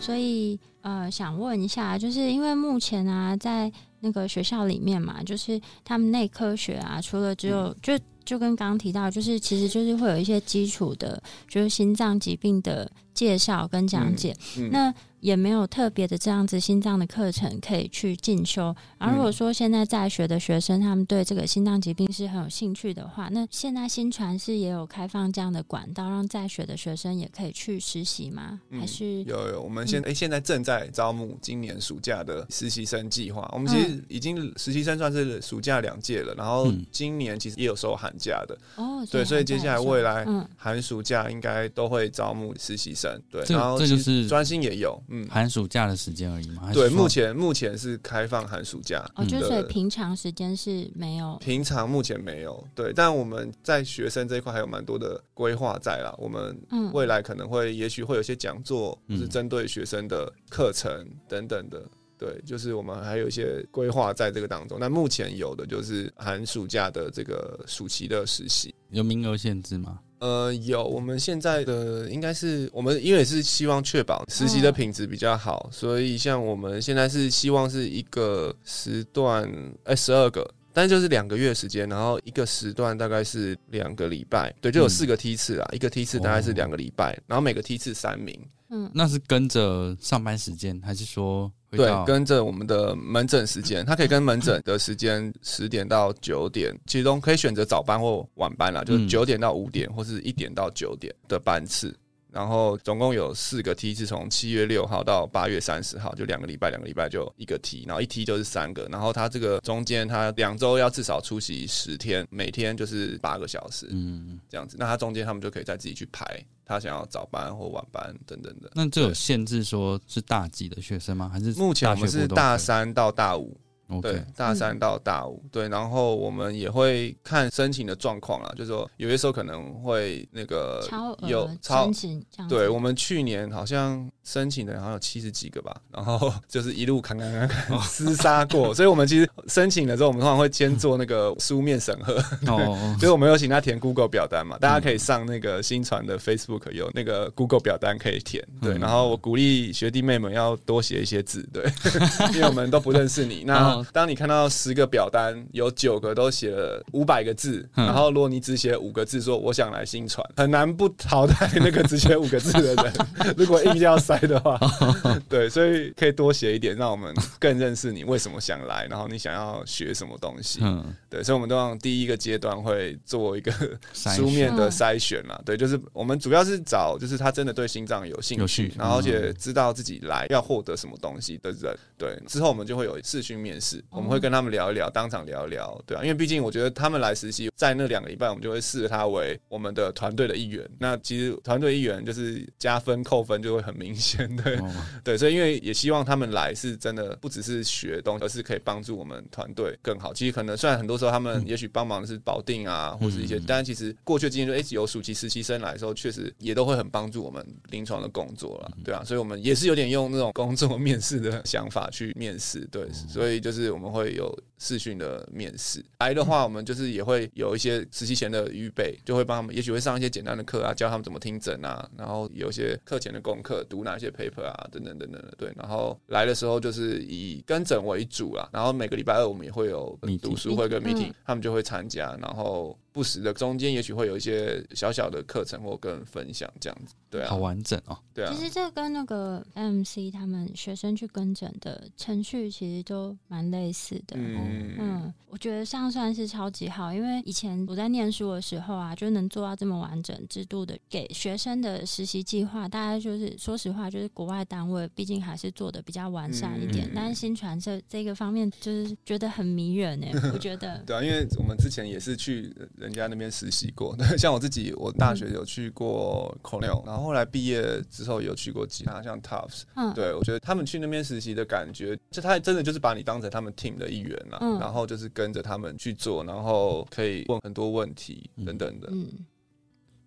[0.00, 14.36] 所以呃，想问一下，就是因为目前啊，在那个学校里面嘛，就是他们内科学啊，除了只有、嗯就就跟刚刚提到，就是其实就是会有一些基础的，就是心脏疾病的介绍跟讲解。
[14.56, 18.74] 嗯那也没有特别的这样子心脏的课程可以去进修。
[18.98, 28.60] 而如果说现在在学的学生他们对这个心脏疾病是很有兴趣的话，那现在新传是也有开放这样的管道，让在学的学生也可以去实习吗？
[28.70, 33.48] 嗯还是有有，我们现诶、现在正在招募今年暑假的实习生计划。
[33.52, 43.20] 我们其实已经实习生算是暑假两届了，然后嗯今年其实也有收寒假的，哦，对，所以接下来未来嗯寒暑假应该都会招募实习生。
[43.30, 46.72] 对，然后这就是专心也有，嗯，寒暑假的时间而已嘛？
[46.72, 56.14] 对，目前目前是开放寒暑假，哦，就是所以平常时间是没有平常目前没有，对，但我们在学生这一块还有蛮多的规划在啦。
[56.16, 61.82] 我们嗯未来可能会，也许会有些讲座，或嗯是针对学生的课程等等的。
[62.16, 64.78] 对，就是我们还有一些规划在这个当中。
[64.78, 68.74] 那目前有的就是寒暑假的这个暑期的实习。
[68.90, 69.98] 有名额限制吗？
[70.20, 79.50] 呃，有，我们现在的应该是我们因为是希望确保实习的品质比较好，所以像我们现在是希望是一个时段，
[79.84, 80.48] 哎、十二个。
[80.72, 101.94] 但就是两个月时间，然后一个时段大概是两个礼拜，对，就有嗯四个梯次啦，一个梯次大概是哦两个礼拜，然后每个梯次三名，嗯那是跟着上班时间，还是说会对，跟着我们的门诊时间，它可以跟门诊的时间十点到九点，其中可以选择早班或晚班啦，就是嗯九点到五点，或是一点到九点的班次。
[102.32, 108.86] 然后总共有四个梯是，从七月六号到八月三十号，就两个礼拜，两个礼拜就一个梯，然后一梯就是三个。
[108.90, 114.76] 然后它这个中间，它两周要至少出席十天，每天就是八个小时嗯，这样子。
[114.78, 116.24] 那它中间他们就可以再自己去排，
[116.64, 118.70] 他想要早班或晚班等等的。
[118.74, 121.28] 那这有限制说是大几的学生吗？
[121.32, 123.56] 还是目前我们是大三到大五，
[124.02, 142.14] 对大三到大五，对，然后我们也会看申请的状况啦，就是说有些时候可能会那个超额有超申，请对我们去年好像申请的人好像有七十几个吧，然后 就是一路砍砍砍砍厮杀过，所以我们其实申请的时候，我们通常会先做那个书面审核，
[142.46, 148.80] 哦， 所以我们有请他填 Google 表单嘛，大家可以上那个新传的 Facebook 有那个 Google 表单可以填，对，嗯。
[148.80, 151.64] 然后我鼓励学弟妹们要多写一些字，对，
[152.34, 162.92] 因为我们都不认识你，那哦当你看到十个表单，有九个都写了五百个字，然后如果你只写五个字说我想来新传，很难不淘汰那个只写五个字的人。
[163.36, 164.58] 如果硬要塞的话，
[165.28, 170.60] 对，所以可以多写一点，让我们更认识你为什么想来，然后你想要学什么东西。
[170.62, 173.52] 嗯，对，所以我们都让第一个阶段会做一个
[173.92, 175.40] 书面的筛选啦。
[175.44, 181.76] 对，就是我们主要是找就是他真的对心脏有兴趣，然后而且知道自己来要获得什么东西的人。
[181.96, 190.66] 对，之后我们就会有视讯面试，我们会跟他们聊一聊，当场聊一聊，对啊，因为毕竟我觉得他们来实习，在那两个礼拜，我们就会视他为我们的团队的一员。
[190.78, 194.58] 那其实团队一员就是加分扣分就会很明显，对
[195.04, 200.14] 对，所以因为也希望他们来是真的不只是学东西，而是可以帮助我们团队更好。
[200.14, 211.80] 其实可能虽然很多时候他们也许帮忙的是保定啊，或是一些，但其实过去经验就哎有暑期实习生来的时候，确实也都会很帮助我们临床的工作了，对啊，所以我们也是有点用那种工作面试的想法。
[211.90, 215.84] 去面试，对，所以就是是我们会有视讯的面试。
[215.98, 225.34] 来的话，我们就是也会有一些实习前的预备，就会帮他们，也许会上一些简单的课啊，教他们怎么听诊啊，然后有一些课前的功课，读哪些 paper 啊，等等等等的。
[225.36, 232.78] 对，然后来的时候就是以跟诊为主啦，然后每个礼拜二我们也会有读书会跟 meeting，他们就会参加，然后。
[232.92, 238.34] 不时的中间，也许会有一些小小的课程或跟分享这样子，对啊，好完整哦，对啊。
[238.34, 244.34] 其实这跟那个 MC 他们学生去跟诊的程序其实都蛮类似的，嗯
[244.78, 262.52] 嗯，我觉得这样算是超级好，因为以前我在念书的时候啊，就能做到这么完整制度的给学生的实习计划，大概就是说实话，就是国外单位毕竟还是做的比较完善一点，但是新传这这个方面就是觉得很迷人哎，我觉得，对啊，因为我们之前也是去。
[262.76, 278.88] 人家那边实习过，像我自己，我大学有去过 Cornell，然后后来毕业之后有去过其他像 Tufts，嗯，对我觉得他们去那边实习的感觉，就他真的就是把你当成他们 team 的一员了，然后就是跟着他们去做，然后可以问很多问题等等的。
[278.90, 279.06] 嗯，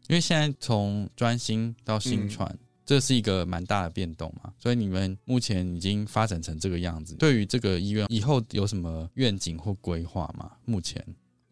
[0.07, 10.51] 因为现在从专心到新传，这是一个蛮大的变动嘛，所以你们目前已经发展成这个样子，对于这个医院以后有什么愿景或规划吗？
[10.65, 11.03] 目前？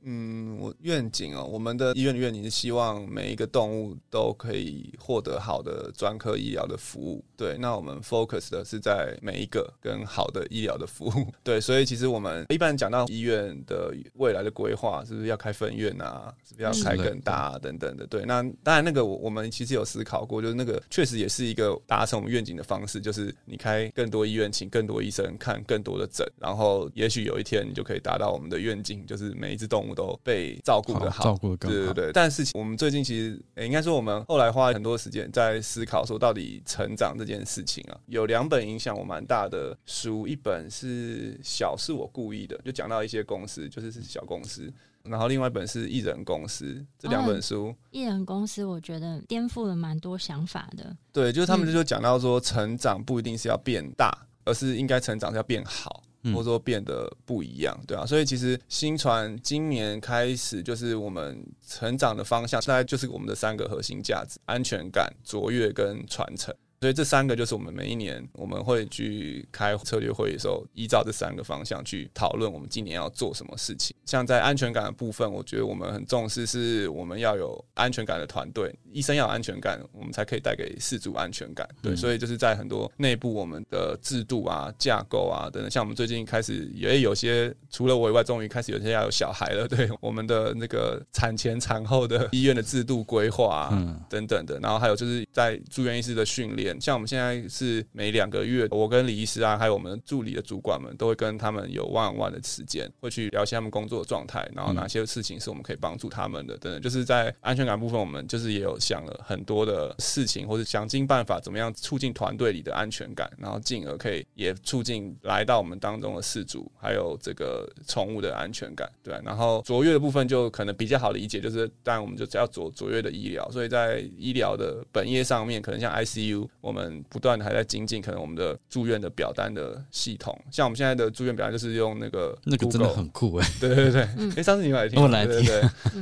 [0.04, 7.24] 嗯，我愿景哦，我们的医院的愿景是希望每一个动物都可以获得好的专科医疗的服务。
[7.38, 11.28] 对，那我们 focus 的是在每一个跟好的医疗的服务。
[11.44, 16.34] 对，所以其实我们一般讲到医院的未来的规划，是不是要开分院啊？
[16.44, 18.08] 是不是要开更大啊等等的？
[18.08, 29.91] 对，那当然那个我我们其实有思考过，就是那个确实也是一个达成我们愿景的方式，就是你开更多医院，请更多医生看更多的诊，然后也许有一天你就可以达到我们的愿景，就是每一只动物。
[29.94, 32.12] 都被照顾的好，照顾的对对对。
[32.14, 44.72] 但是我们最近其实，应该说我们后来花了很多时间在思考，说到底成长这件事情啊，有两本影响我蛮大的书，一本是小是我故意的，就讲到一些公司，就是是小公司，
[45.04, 50.96] 然后另外一本是艺人公司，这两本书，艺人公司我觉得颠覆了蛮多想法的。
[51.12, 56.04] 对，就是他们就讲到说，成长不一定是要变大，而是应该成长是要变好。
[56.26, 66.54] 或者说变得不一样，对啊，所以其实新传今年开始就是我们成长的方向，大概就是我们的三个核心价值：安全感、卓越跟传承。
[66.82, 73.96] 所以这三个就是我们每一年我们会去开策略会议的时候，依照这三个方向去讨论我们今年要做什么事情。
[74.04, 81.70] 像在安全感的部分，我觉得我们很重视，是我们要有安全感的团队，医生要有安全感，我们才可以带给事主安全感。
[81.84, 89.68] 对，所以就是在很多内部我们的制度啊、架构啊等等，像我们最近开始也有些，除了我以外，终于开始有些要有小孩了。
[89.70, 96.71] 对，我们的那个产前产后的医院的制度规划啊等等的，然后还有就是在住院医师的训练。
[96.80, 106.82] 像我们现在是每两个月，我跟李医师啊，还有我们助理的主管们，都会跟他们有 one one 的时间，会去聊一下他们工作的状态，然后哪些事情是我们可以帮助他们的，等等。
[106.82, 118.90] 就是在安全感部分，我们就是也有想了很多的事情，或者想尽办法怎么样促进团队里的安全感，然后进而可以也促进来到我们当中的事主，还有这个宠物的安全感。
[119.04, 126.48] 对，然后卓越的部分就可能比较好理解，就是当然我们就只要卓卓越的医疗，所以在医疗的本业上面，可能像 ICU。
[126.62, 134.02] 我们不断的还在精进，可能我们的住院的表单的系统，像我们现在的住院表单就是用那个那个真的很酷 哎，对对对，
[134.38, 135.62] 哎，上次你来听，我来听， 对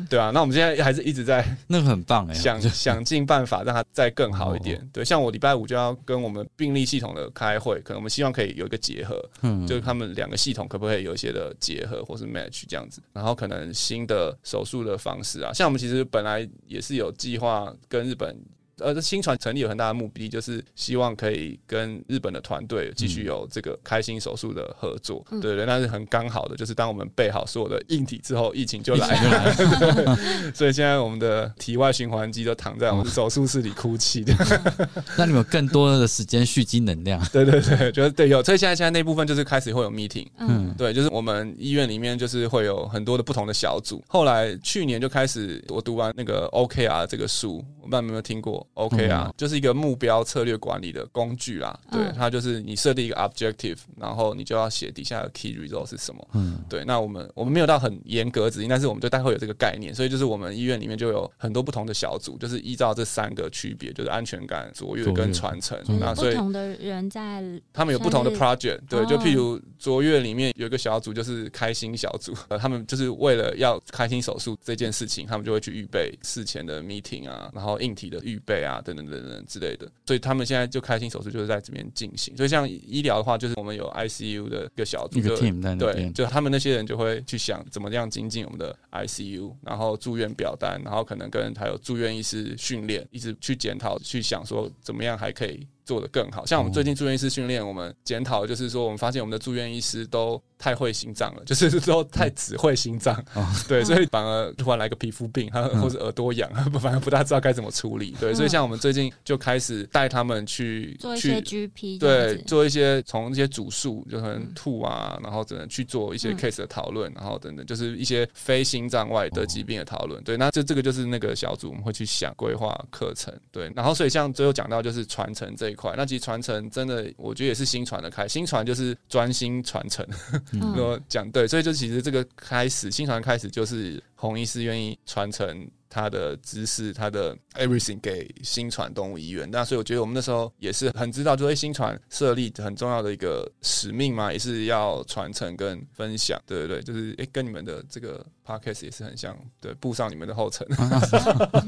[0.09, 0.19] 对。
[0.19, 4.85] 啊，那我们现在还是一直在 那个很棒哎，想想尽办法让它再更好一点。
[4.91, 18.37] 对，像我礼拜五就要跟我们病例系统的开会，可能我们希望可以有一个结合，嗯，就是他们两个系统可不可以有一些的结合或是 match 这样子，然后可能新的手术的方式啊，像我们其实本来也是有计划跟日本。
[18.79, 29.55] 呃，新传成立有很大的目的，就是希望可以跟日本的团队继续有这个开心手术的合作，对对，那是很刚好的，就是当我们备好所有的硬体之后，疫情就来了，
[30.53, 34.33] 所以现在我们的体外循环机都躺在我们手术室里哭泣的，
[35.17, 47.63] 那你们有更多的时间蓄积能量，对对对，就是对有，所以现在现在那部分就是开始会有 meeting，嗯，对，就是我们医院里面就是会有很多的不同的小组，后来去年就开始我读完那个 OKR 这个书。
[47.81, 51.77] 我不知道有没有听过？OK 啊，就是一个目标策略管理的工具啦。
[51.91, 56.27] 对，它就是你设定一个 objective，然后你就要写底下的 key result 是什么。
[56.33, 56.85] 嗯，对。
[56.85, 59.93] 那我们我们没有到很严格指引，但是我们就大概有这个概念。
[59.93, 65.77] 所以就是我们医院里面就有很多不同的小组，就是依照这三个区别，就是安全感、卓越跟传承。
[65.99, 67.43] 那所以不同的人在，
[67.73, 68.79] 他们有不同的 project。
[68.87, 77.77] 对，就譬如卓越里面有一个小组就是开心小组，呃，他们就是为了要开心手术这件事情，他们就会去预备事前的 meeting 啊，然后。
[77.79, 82.35] 硬体的预备啊，等等等等之类的，所以他们现在就开心手术就是在这边进行。
[82.35, 95.67] 所以像医疗的话，就是我们有 ICU 的一个小组，一个 team 在那边，就他们那些人就会去想怎么样精进我们的 ICU，然后住院表单，然后可能跟还有住院医师训练，一直去检讨，去想说怎么样还可以。
[95.89, 103.19] 做的更好，像我们最近住院医师训练，我们检讨就是说，我们发现我们的住院医师都太会心脏了， 就是都太只会心脏，
[103.67, 105.49] 对，所以反而突然来个皮肤病，
[105.81, 106.47] 或者耳朵痒，
[106.79, 125.78] 反 而不大知道该怎么处理，对，所以像我们最近就开始带他们去做一些 GP，对，做一些从一些主诉，就可能吐啊，然后只能去做一些 case 的讨论，然后等等，就是一些非心脏外的疾病的讨论，对，那这这个就是那个小组我们会去想规划课程，对，然后所以像最后讲到就是传承这一。
[125.79, 130.05] 块那其实传承真的，我觉得也是新传的开，新传就是专心传承。
[130.75, 135.69] 说讲对，所以就其实这个开始，新传开始就是红医师愿意传承。
[135.91, 150.63] 他的知识，他的 everything 给新传动物医院，那所以我觉得我们那时候也是很知道，就是新传设立很重要的一个使命嘛，也是要传承跟分享，对对对，就是诶，跟你们的这个 podcast 也是很像，对，步上你们的后尘，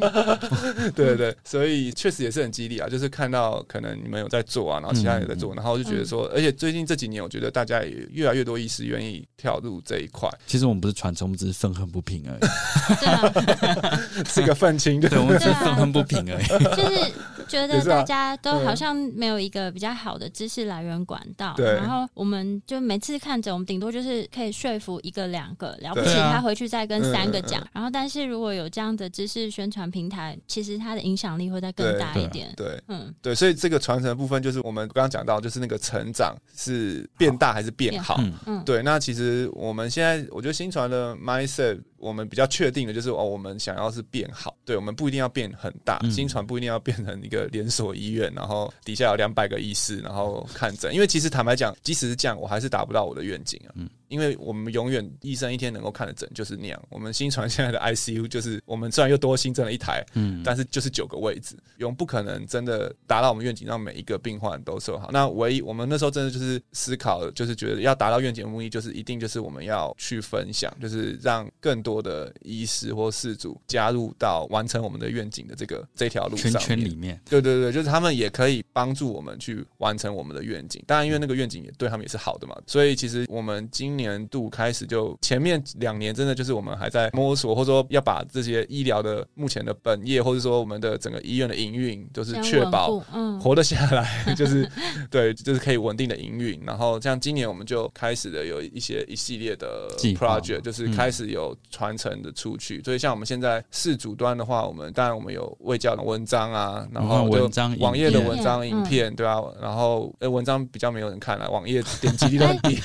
[0.94, 10.30] 对对对，所以确实也是很激励啊，就是看到可能你们有在做啊，然后其他也在做，然后就觉得说，而且最近这几年，我觉得大家也越来越多医师愿意跳入这一块。
[10.46, 12.41] 其实我们不是传承，我们只是愤恨不平而已。
[14.32, 16.46] 是个愤青，对，我们是愤愤不平而已。
[16.76, 17.12] 就是
[17.52, 27.62] 觉得大家都好像没有一个比较好的知识来源管道，然后我们就每次看着，我们顶多就是可以说服一个两个，了不起他回去再跟三个讲。
[27.74, 32.54] 然后，但是如果有这样的知识宣传平台，其实它的影响力会再更大一点。
[32.56, 38.20] 对，嗯，对，所以这个传承部分就是我们刚刚讲到，就是那个成长是变大还是变好？
[38.46, 38.82] 嗯，对。
[38.84, 41.82] 那其实我们现在我觉得新传的 mindset。
[42.02, 50.94] 我们比较确定的就是哦，我们想要是变好，对我们不一定要变很大，新传不一定要变成一个连锁医院，然后底下有两百个医师，然后看诊。
[50.94, 53.72] 因为其实坦白讲，即使是这样，我还是达不到我的愿景啊。
[53.76, 53.90] 嗯。
[54.12, 56.80] 因为我们永远医生一天能够看的诊就是那样。
[56.90, 65.10] 我们新传现在的 ICU 就是我们虽然又多新增了一台，嗯，但是就是九个位置，永不可能真的达到我们愿景，让每一个病患都收好。
[65.12, 76.52] 那唯一我们那时候真的就是思考，就是觉得要达到愿景的目的，就是一定就是我们要去分享，就是让更多的医师或事主加入到完成我们的愿景的这个这条路上。
[76.52, 80.84] 圈圈里面，对对对，就是他们也可以帮助我们去完成我们的愿景。
[80.86, 93.00] 当然，因为那个愿景也对他们也是好的嘛，所以其实我们今年度开始就前面两年真的就是我们还在摸索，或者说要把这些医疗的目前的本业，或者说我们的整个医院的营运，就是确保
[93.42, 94.70] 活得下来，就是
[95.10, 96.60] 对，就是可以稳定的营运。
[96.66, 102.82] 然后像今年我们就开始的有一些一系列的 project，就是开始有传承的出去。
[102.84, 112.80] 所以像我们现在四主端的话，我们当然我们有未教的文章啊，然后文章网页的文章影片，对啊，然后呃文章比较没有人看了，网页点击率都很低，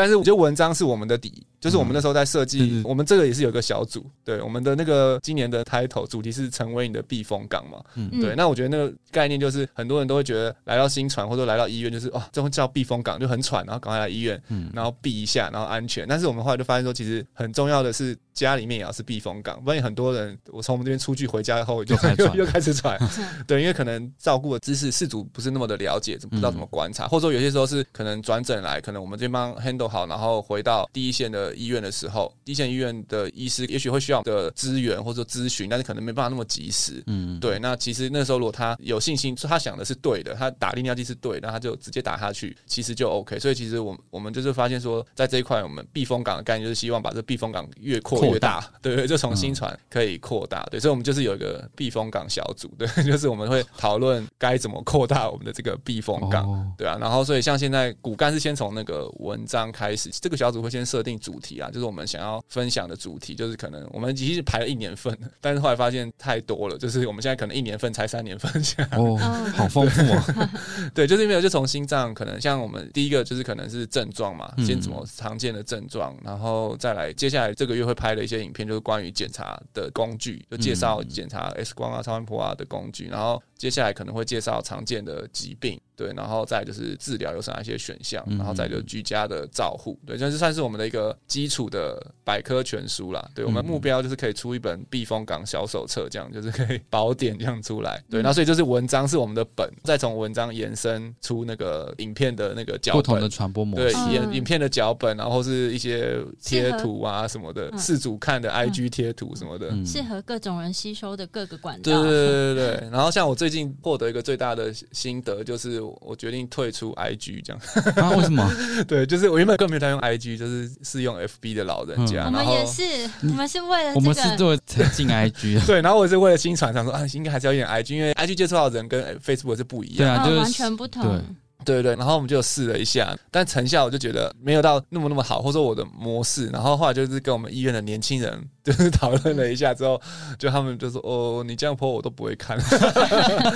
[0.00, 22.98] 但是我觉得文章是我们的底，就是我们那时候在设计，我们这个也是有一个小组，对，我们的那个今年的 title 主题是成为你的避风港嘛，嗯，对，那我觉得那个概念就是很多人都会觉得来到新传或者来到医院就是哦，这会叫避风港就很喘，然后赶快来医院，嗯，然后避一下，然后安全，但是我们后来就发现说，其实很重要的是家里面也要是避风港，不然很多人我从我们这边出去回家以后就又又开始喘，
[23.46, 31.49] 对，因为可能照顾的知识事主不是那么的了解，不知道怎么观察，或者说有些时候是可能转诊来，可能我们这边帮 handle 好，然后回到第一线的。
[31.50, 37.02] 的医院的时候，一线医院的医师也许会需要的资源或者说咨询，但是可能没办法那么及时。
[37.06, 37.58] 嗯，对。
[37.58, 43.38] 那其实那时候如果他有信心，他想的是对的，他打利尿剂是对，那他就直接打下去，其实就 OK。
[43.38, 50.78] 所以其实我我们就是发现说，在这一块，我们避风港的概念就是希望把这避风港越扩越大，对 对，就从新船可以扩大，对。
[50.78, 56.96] 所以我们就是有一个避风港小组，对， 就是我们会讨论该怎么扩大我们的这个避风港，对啊。
[57.00, 68.50] 然后所以像现在骨干是先从那个文章开始，这个小组会先设定主题啊，就是我们想要分享的主题，就是可能我们其实排了一年份，但是后来发现太多了，就是我们现在可能一年份才三年份，
[68.92, 69.16] 哦，
[69.54, 70.50] 好丰富啊。
[70.94, 85.80] 对，就是因为就从心脏，可能像我们第一个就是可能是症状嘛，先怎么常见的症状，然后再来接下来这个月会拍的一些影片，就是关于检查的工具，就介绍检查 X 光啊、超音波啊的工具，然后接下来可能会介绍常见的疾病。
[86.00, 93.22] 对，然后再就是治疗有哪些选项，然后再就居家的照护，对，这是算是我们的一个基础的百科全书啦。
[93.34, 98.02] 对我们目标就是可以出一本避风港小手册，这样就是可以 宝典这样出来。
[98.08, 111.82] 对，那所以就是文章是我们的本，再从文章延伸出那个影片的那个脚本，不同的传播模式，对，影影片的脚本，然后是一些贴图啊什么的，事主看的 IG 贴图什么的，适合各种人吸收的各个管道。
[111.82, 112.88] 对对对对对。
[112.90, 115.78] 然后像我最近获得一个最大的心得就是。
[116.00, 117.60] 我决定退出 IG，这样
[117.96, 118.10] 啊？
[118.16, 118.48] 为什么？
[118.88, 122.24] 对，就是我原本根本没有在用 IG，就是是用 FB 的老人家。
[122.26, 122.82] 我们也是，
[123.22, 125.80] 我们是为了我们是做进 IG， 对。
[125.80, 131.22] 然后我是为了新传，想说啊，应该还是要用 IG，因为 IG 接触到的人跟 Facebook 是不一样，对啊，就是完全不同。
[131.62, 136.46] 对对，然后我们就试了一下，但成效我就觉得没有到那么那么好，或者说我的模式。
[136.46, 140.00] 然后后来就是跟我们医院的年轻人就是讨论了一下之后，
[140.38, 142.58] 就他们就说：“哦，你这样泼我都不会看。”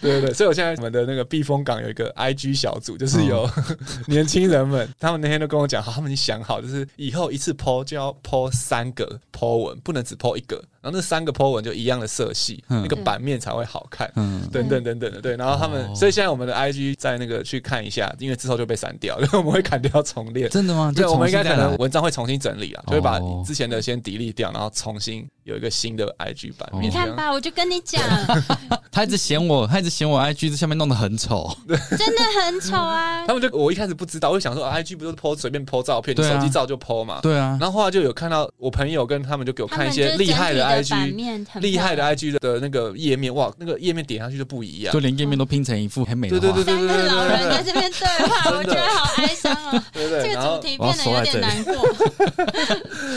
[0.00, 3.48] 对对对，所以我现在我们的那个避风港有一个 IG 小组，就是有
[4.08, 10.62] 年轻人们，他们那天都跟我讲，好，他们已经想好，就是以后一次泼就要泼三个 po 文，不能只泼一个。
[10.80, 15.20] 然后那三个 po 文就一样的色系，那个版面才会好看，嗯等等等等的。
[15.20, 20.48] 对，然后他们，所以现在我们的 IG 在那个去看一下，因为之后就被删掉，因 为我们会砍掉重练。
[20.48, 20.92] 真的吗？
[20.94, 25.26] 对，我们应该可能文章会重新整理啊，就会把之前的先 delete 掉，然后重新。
[25.46, 28.02] 有一个新的 IG 版面，你看吧，我就跟你讲，
[28.90, 33.24] 他一直嫌我，他一直嫌我 IG 这下面弄得很丑， 真的很丑啊！
[33.28, 37.56] 他们就我一开始不知道，我就想说 IG 不是 po 随便 po 照片，手机照就 po 嘛，对啊。
[37.60, 41.14] 然后后来就有看到我朋友跟他们就给我看一些厉害的 IG，
[41.60, 46.28] 厉害的 IG 的那个页面，哇，那个页面点上去就不一样，就连页面都拼成一副很美。
[46.28, 49.80] 对对对对对对，老人在这边对话，我觉得好哀伤哦。
[49.94, 51.74] 对对，这个主题变得有点难过。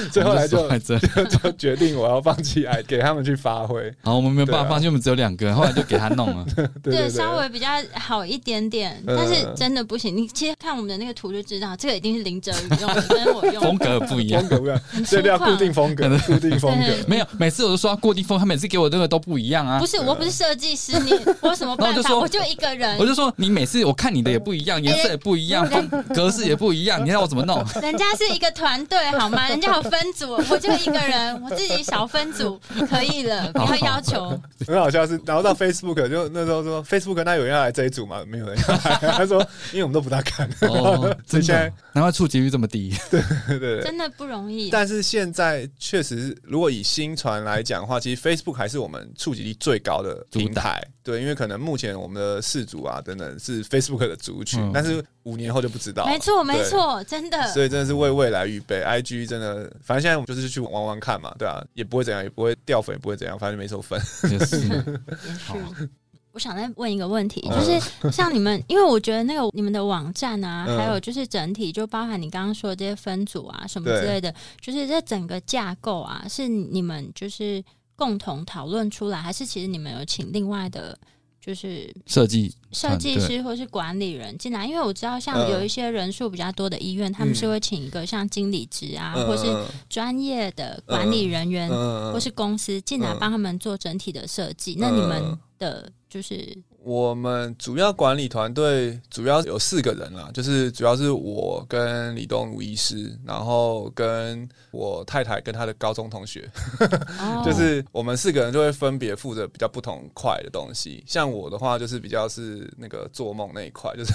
[0.12, 0.68] 所以后来就
[1.30, 2.86] 就决定我要放弃 IG。
[2.90, 6.46] 给他们去发挥，好，我们没有办法放弃，我们只有两个人，后来就给他弄了，
[6.82, 10.16] 对，稍微比较好一点点，但是真的不行。
[10.16, 16.86] 你其实看我们的那个图就知道，这个一定是林哲宇用，跟我用风格不一样，风格不一样，所以要固定风格，固定风格。
[17.08, 19.78] 没有，每次我都说固定风，他每次给我这个都不一样啊。
[19.80, 22.16] 不是，我不是设计师，你我什么办法？
[22.16, 27.64] 我就一个人，我就说你每次我看你的也不一样，颜色也不一样，风格式也不一样，你让我怎么弄？
[27.82, 29.48] 人家是一个团队好吗？
[29.50, 32.60] 人家有分组， 我就一个人，我自己小分组
[32.90, 33.52] 可以了。
[33.54, 38.24] 不要要求，很好笑是，然后到 Facebook 就那时候说 Facebook 那有人要来这一组吗？
[38.28, 38.58] 没有人，
[39.02, 40.50] 他说因为我们都不大看，
[41.28, 43.22] 现在难怪触及率这么低，对
[43.60, 44.70] 对，真的不容易。
[44.70, 58.84] 但是现在确实，如果以新传来讲的话，其实 Facebook 还是我们触及率最高的平台，对，因为可能目前我们的四组啊等等是 Facebook 的族群，但是五年后就不知道，没错没错，真的，所以真的是为未来预备。
[58.84, 64.00] IG 真的，反正现在我们就是去玩玩看嘛，对啊，也不会怎样，也不会掉粉，也不会怎样，反正没收分。
[64.30, 65.90] 也是， 也是。
[66.32, 77.62] 我想再问一个问题，就是像你们，因为我觉得那个你们的网站啊，还有就是整体，就包含你刚刚说的这些分组啊什么之类的，就是这整个架构啊，是你们就是
[78.00, 80.98] 共同讨论出来，还是其实你们有请另外的？
[81.42, 89.46] 就是设计设计师或是管理人进来，因为我知道像有一些人数比较多的医院，他们是会请一个像经理职啊，或是
[89.90, 91.70] 专业的管理人员，
[92.12, 94.76] 或是公司进来帮他们做整体的设计。
[94.78, 96.56] 那你们的就是。
[96.84, 106.50] 我们主要管理团队主要有四个人啦，就是主要是我跟李东武医师，然后跟我太太跟他的高中同学，
[107.46, 111.04] 就是我们四个人就会分别负责比较不同块的东西。
[111.06, 114.14] 像我的话，就是比较是那个做梦那一块，就是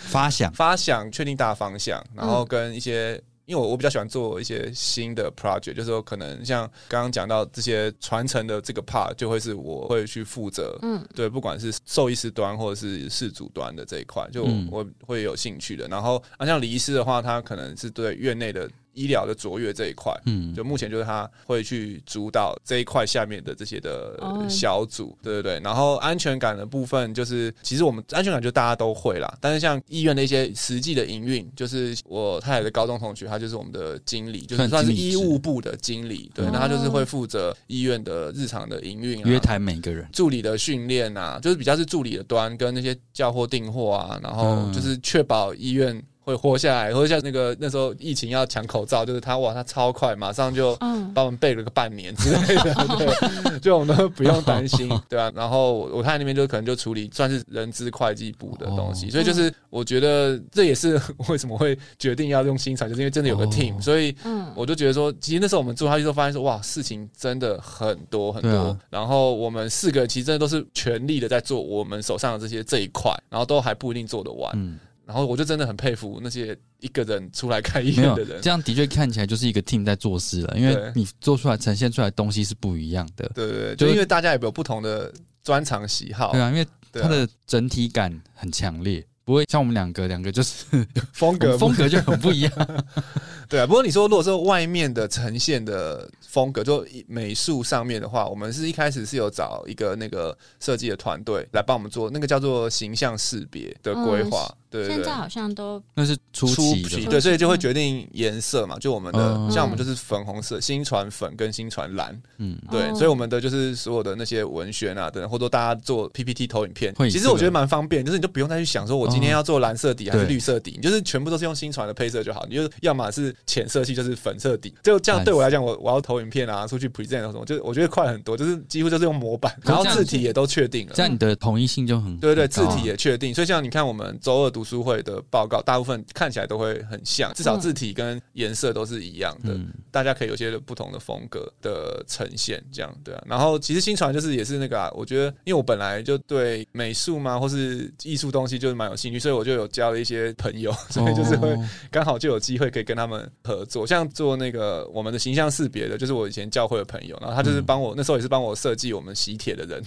[0.00, 3.20] 发想、发想、确定大方向，然后跟一些。
[3.46, 15.86] 因为我我比较喜欢做一些新的 project，就是说可能像刚刚讲到这些传承的这个 part，就会是我会去负责，嗯，对，不管是兽医师端或者是事主端的这一块，就我会有兴趣的。
[15.88, 18.70] 然后啊，像李医师的话，他可能是对院内的。
[18.94, 24.46] 医疗的卓越这一块，嗯，就目前就是他会去主导这一块下面的这些的哦。
[24.48, 25.60] 小组，对对对。
[25.64, 44.74] 然后安全感的部分，就是其实我们安全感就大家都会啦，但是像医院的一些实际的营运，就是我太太的高中同学，他就是我们的经理，就是算是医务部的经理，对，哦那他就是会负责医院的日常的营运、啊，约谈每个人，助理的训练啊，就是比较是助理的端跟那些叫货订货啊，然后嗯。
[44.74, 55.30] 就是确保医院会活下来，或者像那个那时候疫情要抢口罩，就是他哇，他超快，马上就嗯，帮我们备了个半年之类的，对，就我们都不用担心， 对啊。
[55.34, 68.50] 然后我我太太那边就可能就处理算是人资会计部的东西，哦所以就是我觉得这也是 为什么会决定要用新传，就是因为真的有个哦 team，、所以嗯，我就觉得说，其实那时候我们做下去之后，发现说，哇，事情真的很多很多。
[68.50, 74.78] 啊然后我们四个其实真的都是全力的在做我们手上的这些这一块，然后都还不一定做得完。
[75.04, 78.42] 嗯，然后我就真的很佩服那些一个人出来开医没有院的人。
[78.42, 90.64] 这样的确看起来就是一个 team 在做事了，因为你做出来呈现出来的东西是不一样的，对对对，就就因为大家也有不同的专长喜好，对啊，因为它的整体感很强烈，不会像我们两个，两个就是
[91.12, 92.52] 风格 风格就很不一样。
[93.48, 104.96] 对啊，不过你说如果说外面的呈现的风格，就美术上面的话，我们是一开始是有找一个那个设计的团队来帮我们做那个叫做形象识别的规划，对对对。
[104.96, 105.14] 现在。
[105.14, 109.50] 好像都那是初期对，所以就会决定颜色嘛，就我们的、嗯。
[109.50, 112.94] 像我们就是粉红色，新传粉跟新传蓝，嗯，对，哦。
[112.94, 131.02] 所以我们的就是所有的那些文宣啊等等，或者大家做 PPT 投影片其实我觉得蛮方便，就是你就不用再去想说我今天要做蓝色底还是绿色底，你就是全部都是用新传的配色就好，你就是要么是浅色系，就是粉色底，就这样对我来讲，我我要投影片啊，出去 present 什么，就是我觉得快很多，就是几乎就是用模板，然后字体也都确定了这。
[131.02, 139.54] 样你的统一性就很对对，字体也确定，所以像你看我们周二读书会的报告，大部分看起来都会很像，至少嗯字体跟颜色都是一样的。
[139.54, 143.22] 嗯大家可以有些不同的风格的呈现，这样对啊。
[143.26, 159.82] 然后其实新传就是也是那个啊，我觉得因为我本来就对美术嘛或是艺术东西就是蛮有兴趣，所以我就有交了一些朋友， 所以就是会哦刚好就有机会可以跟他们合作，像做那个我们的形象识别的，就是我以前教会的朋友，然后他就是帮我、那时候也是帮我设计我们喜帖的人，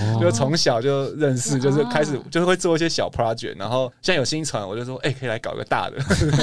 [0.00, 0.18] 哦。
[0.22, 5.96] 就从小就认识，哦就是开始就是会做一些小 project，然后现在有新传，我就说，哎、可以来搞个大的。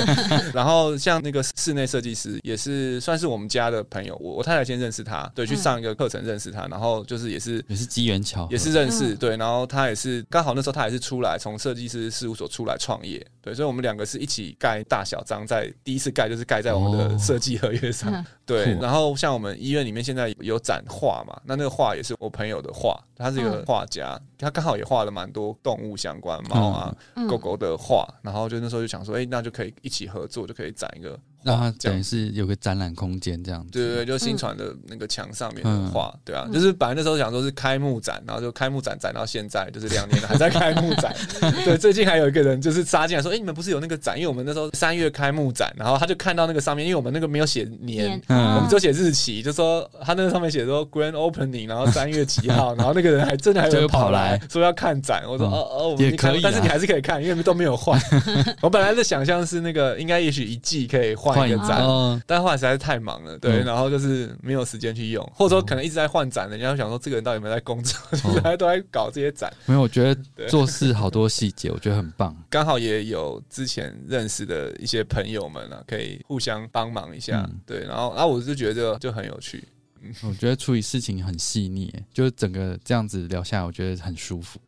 [0.54, 9.18] 然后像那个室内设计师，也是算是我们家的朋友，我我太太先认识他，对，去上一个课程认识他，然后就是也是也是机缘巧合，也是认识，嗯。
[9.18, 17.18] 对，然后他也是刚好那时候他也是出来从设计师事务所出来创业，对，所以我们两个是一起盖大小章，在第一次盖就是盖在我们的哦。
[17.18, 23.66] 设计合约上，哦 对，然后像我们医院里面现在有展画嘛，那那个画也是我朋友的画，他是一个嗯。
[23.66, 27.28] 画家，他刚好也画了蛮多动物相关猫啊、嗯。
[27.28, 33.70] 狗狗的画，然后就那时候就想说，哎、那就可以一起合作，就可以展一个让它等于是有个展览空间这样子。
[33.72, 41.14] 对对对，就新传的那个墙上面的嗯画，对啊，就是本来那时候想说是开幕展，然后就开幕展展到现在，就是两年了还在开幕展。
[41.66, 44.16] 对，最近还有一个人就是杀进来说，哎，你们不是有那个展？
[44.18, 48.22] 因为我们那时候三月开幕展，然后他就看到那个上面，因为我们那个没有写年。
[48.28, 58.00] 嗯我们就写日期，就说他那个上面写说 Grand Opening，然后三月几号， 然后那个人还真的还有跑跑来来说要看展，我说嗯哦哦，也可以啊但是你还是可以看，因为都没有换。
[58.62, 62.22] 我本来的想象是那个应该也许一季可以换换一一个展，哦。
[62.26, 63.66] 但后来实在是太忙了，对，嗯。
[63.66, 69.52] 然后就是没有时间去用，或者说可能一直在换展，人家会想说这个人到底有没有在工作，就是他都在搞这些展。
[69.66, 72.36] 没有，我觉得做事好多细节，我觉得很棒。
[72.50, 77.60] 刚好也有之前认识的一些朋友们啊，可以互相帮忙一下，嗯。
[77.66, 79.64] 对，然后然后我就觉得就很有趣，
[80.24, 84.60] 我觉得处理事情很细腻，就是整个这样子聊下来，我觉得很舒服。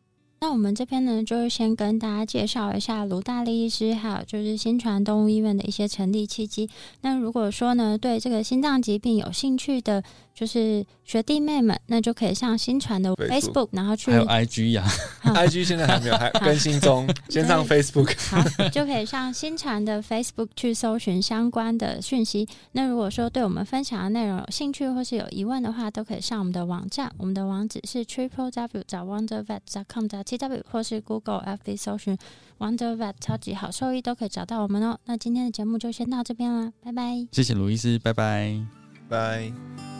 [0.46, 6.70] 那我们这边呢，就是先跟大家介绍一下卢大力医师，还有就是新传动物医院的一些成立契机。
[7.02, 10.04] 那如果说呢，对这个心脏疾病有兴趣的，
[10.36, 14.84] 就是学弟妹们，那就可以上新传的 Facebook 然后去还有 IG 呀、
[15.22, 18.14] 好 IG 现在还没有，还更新中，先 上 Facebook。
[18.30, 22.46] 好，就可以上新传的 Facebook 去搜寻相关的讯息。
[22.74, 32.18] 那如果说对我们分享的内容有兴趣或是有疑问的话，都可以上我们的网站，我们的网址是 triple w 找 wondervet com 找 t w 或是 Google FB 搜寻
[32.60, 35.00] wondervet 超级好兽医都可以找到我们哦。
[35.06, 37.26] 那今天的节目就先到这边啦，拜拜。
[37.32, 38.60] 谢谢卢医师，拜拜。
[39.08, 39.95] 拜。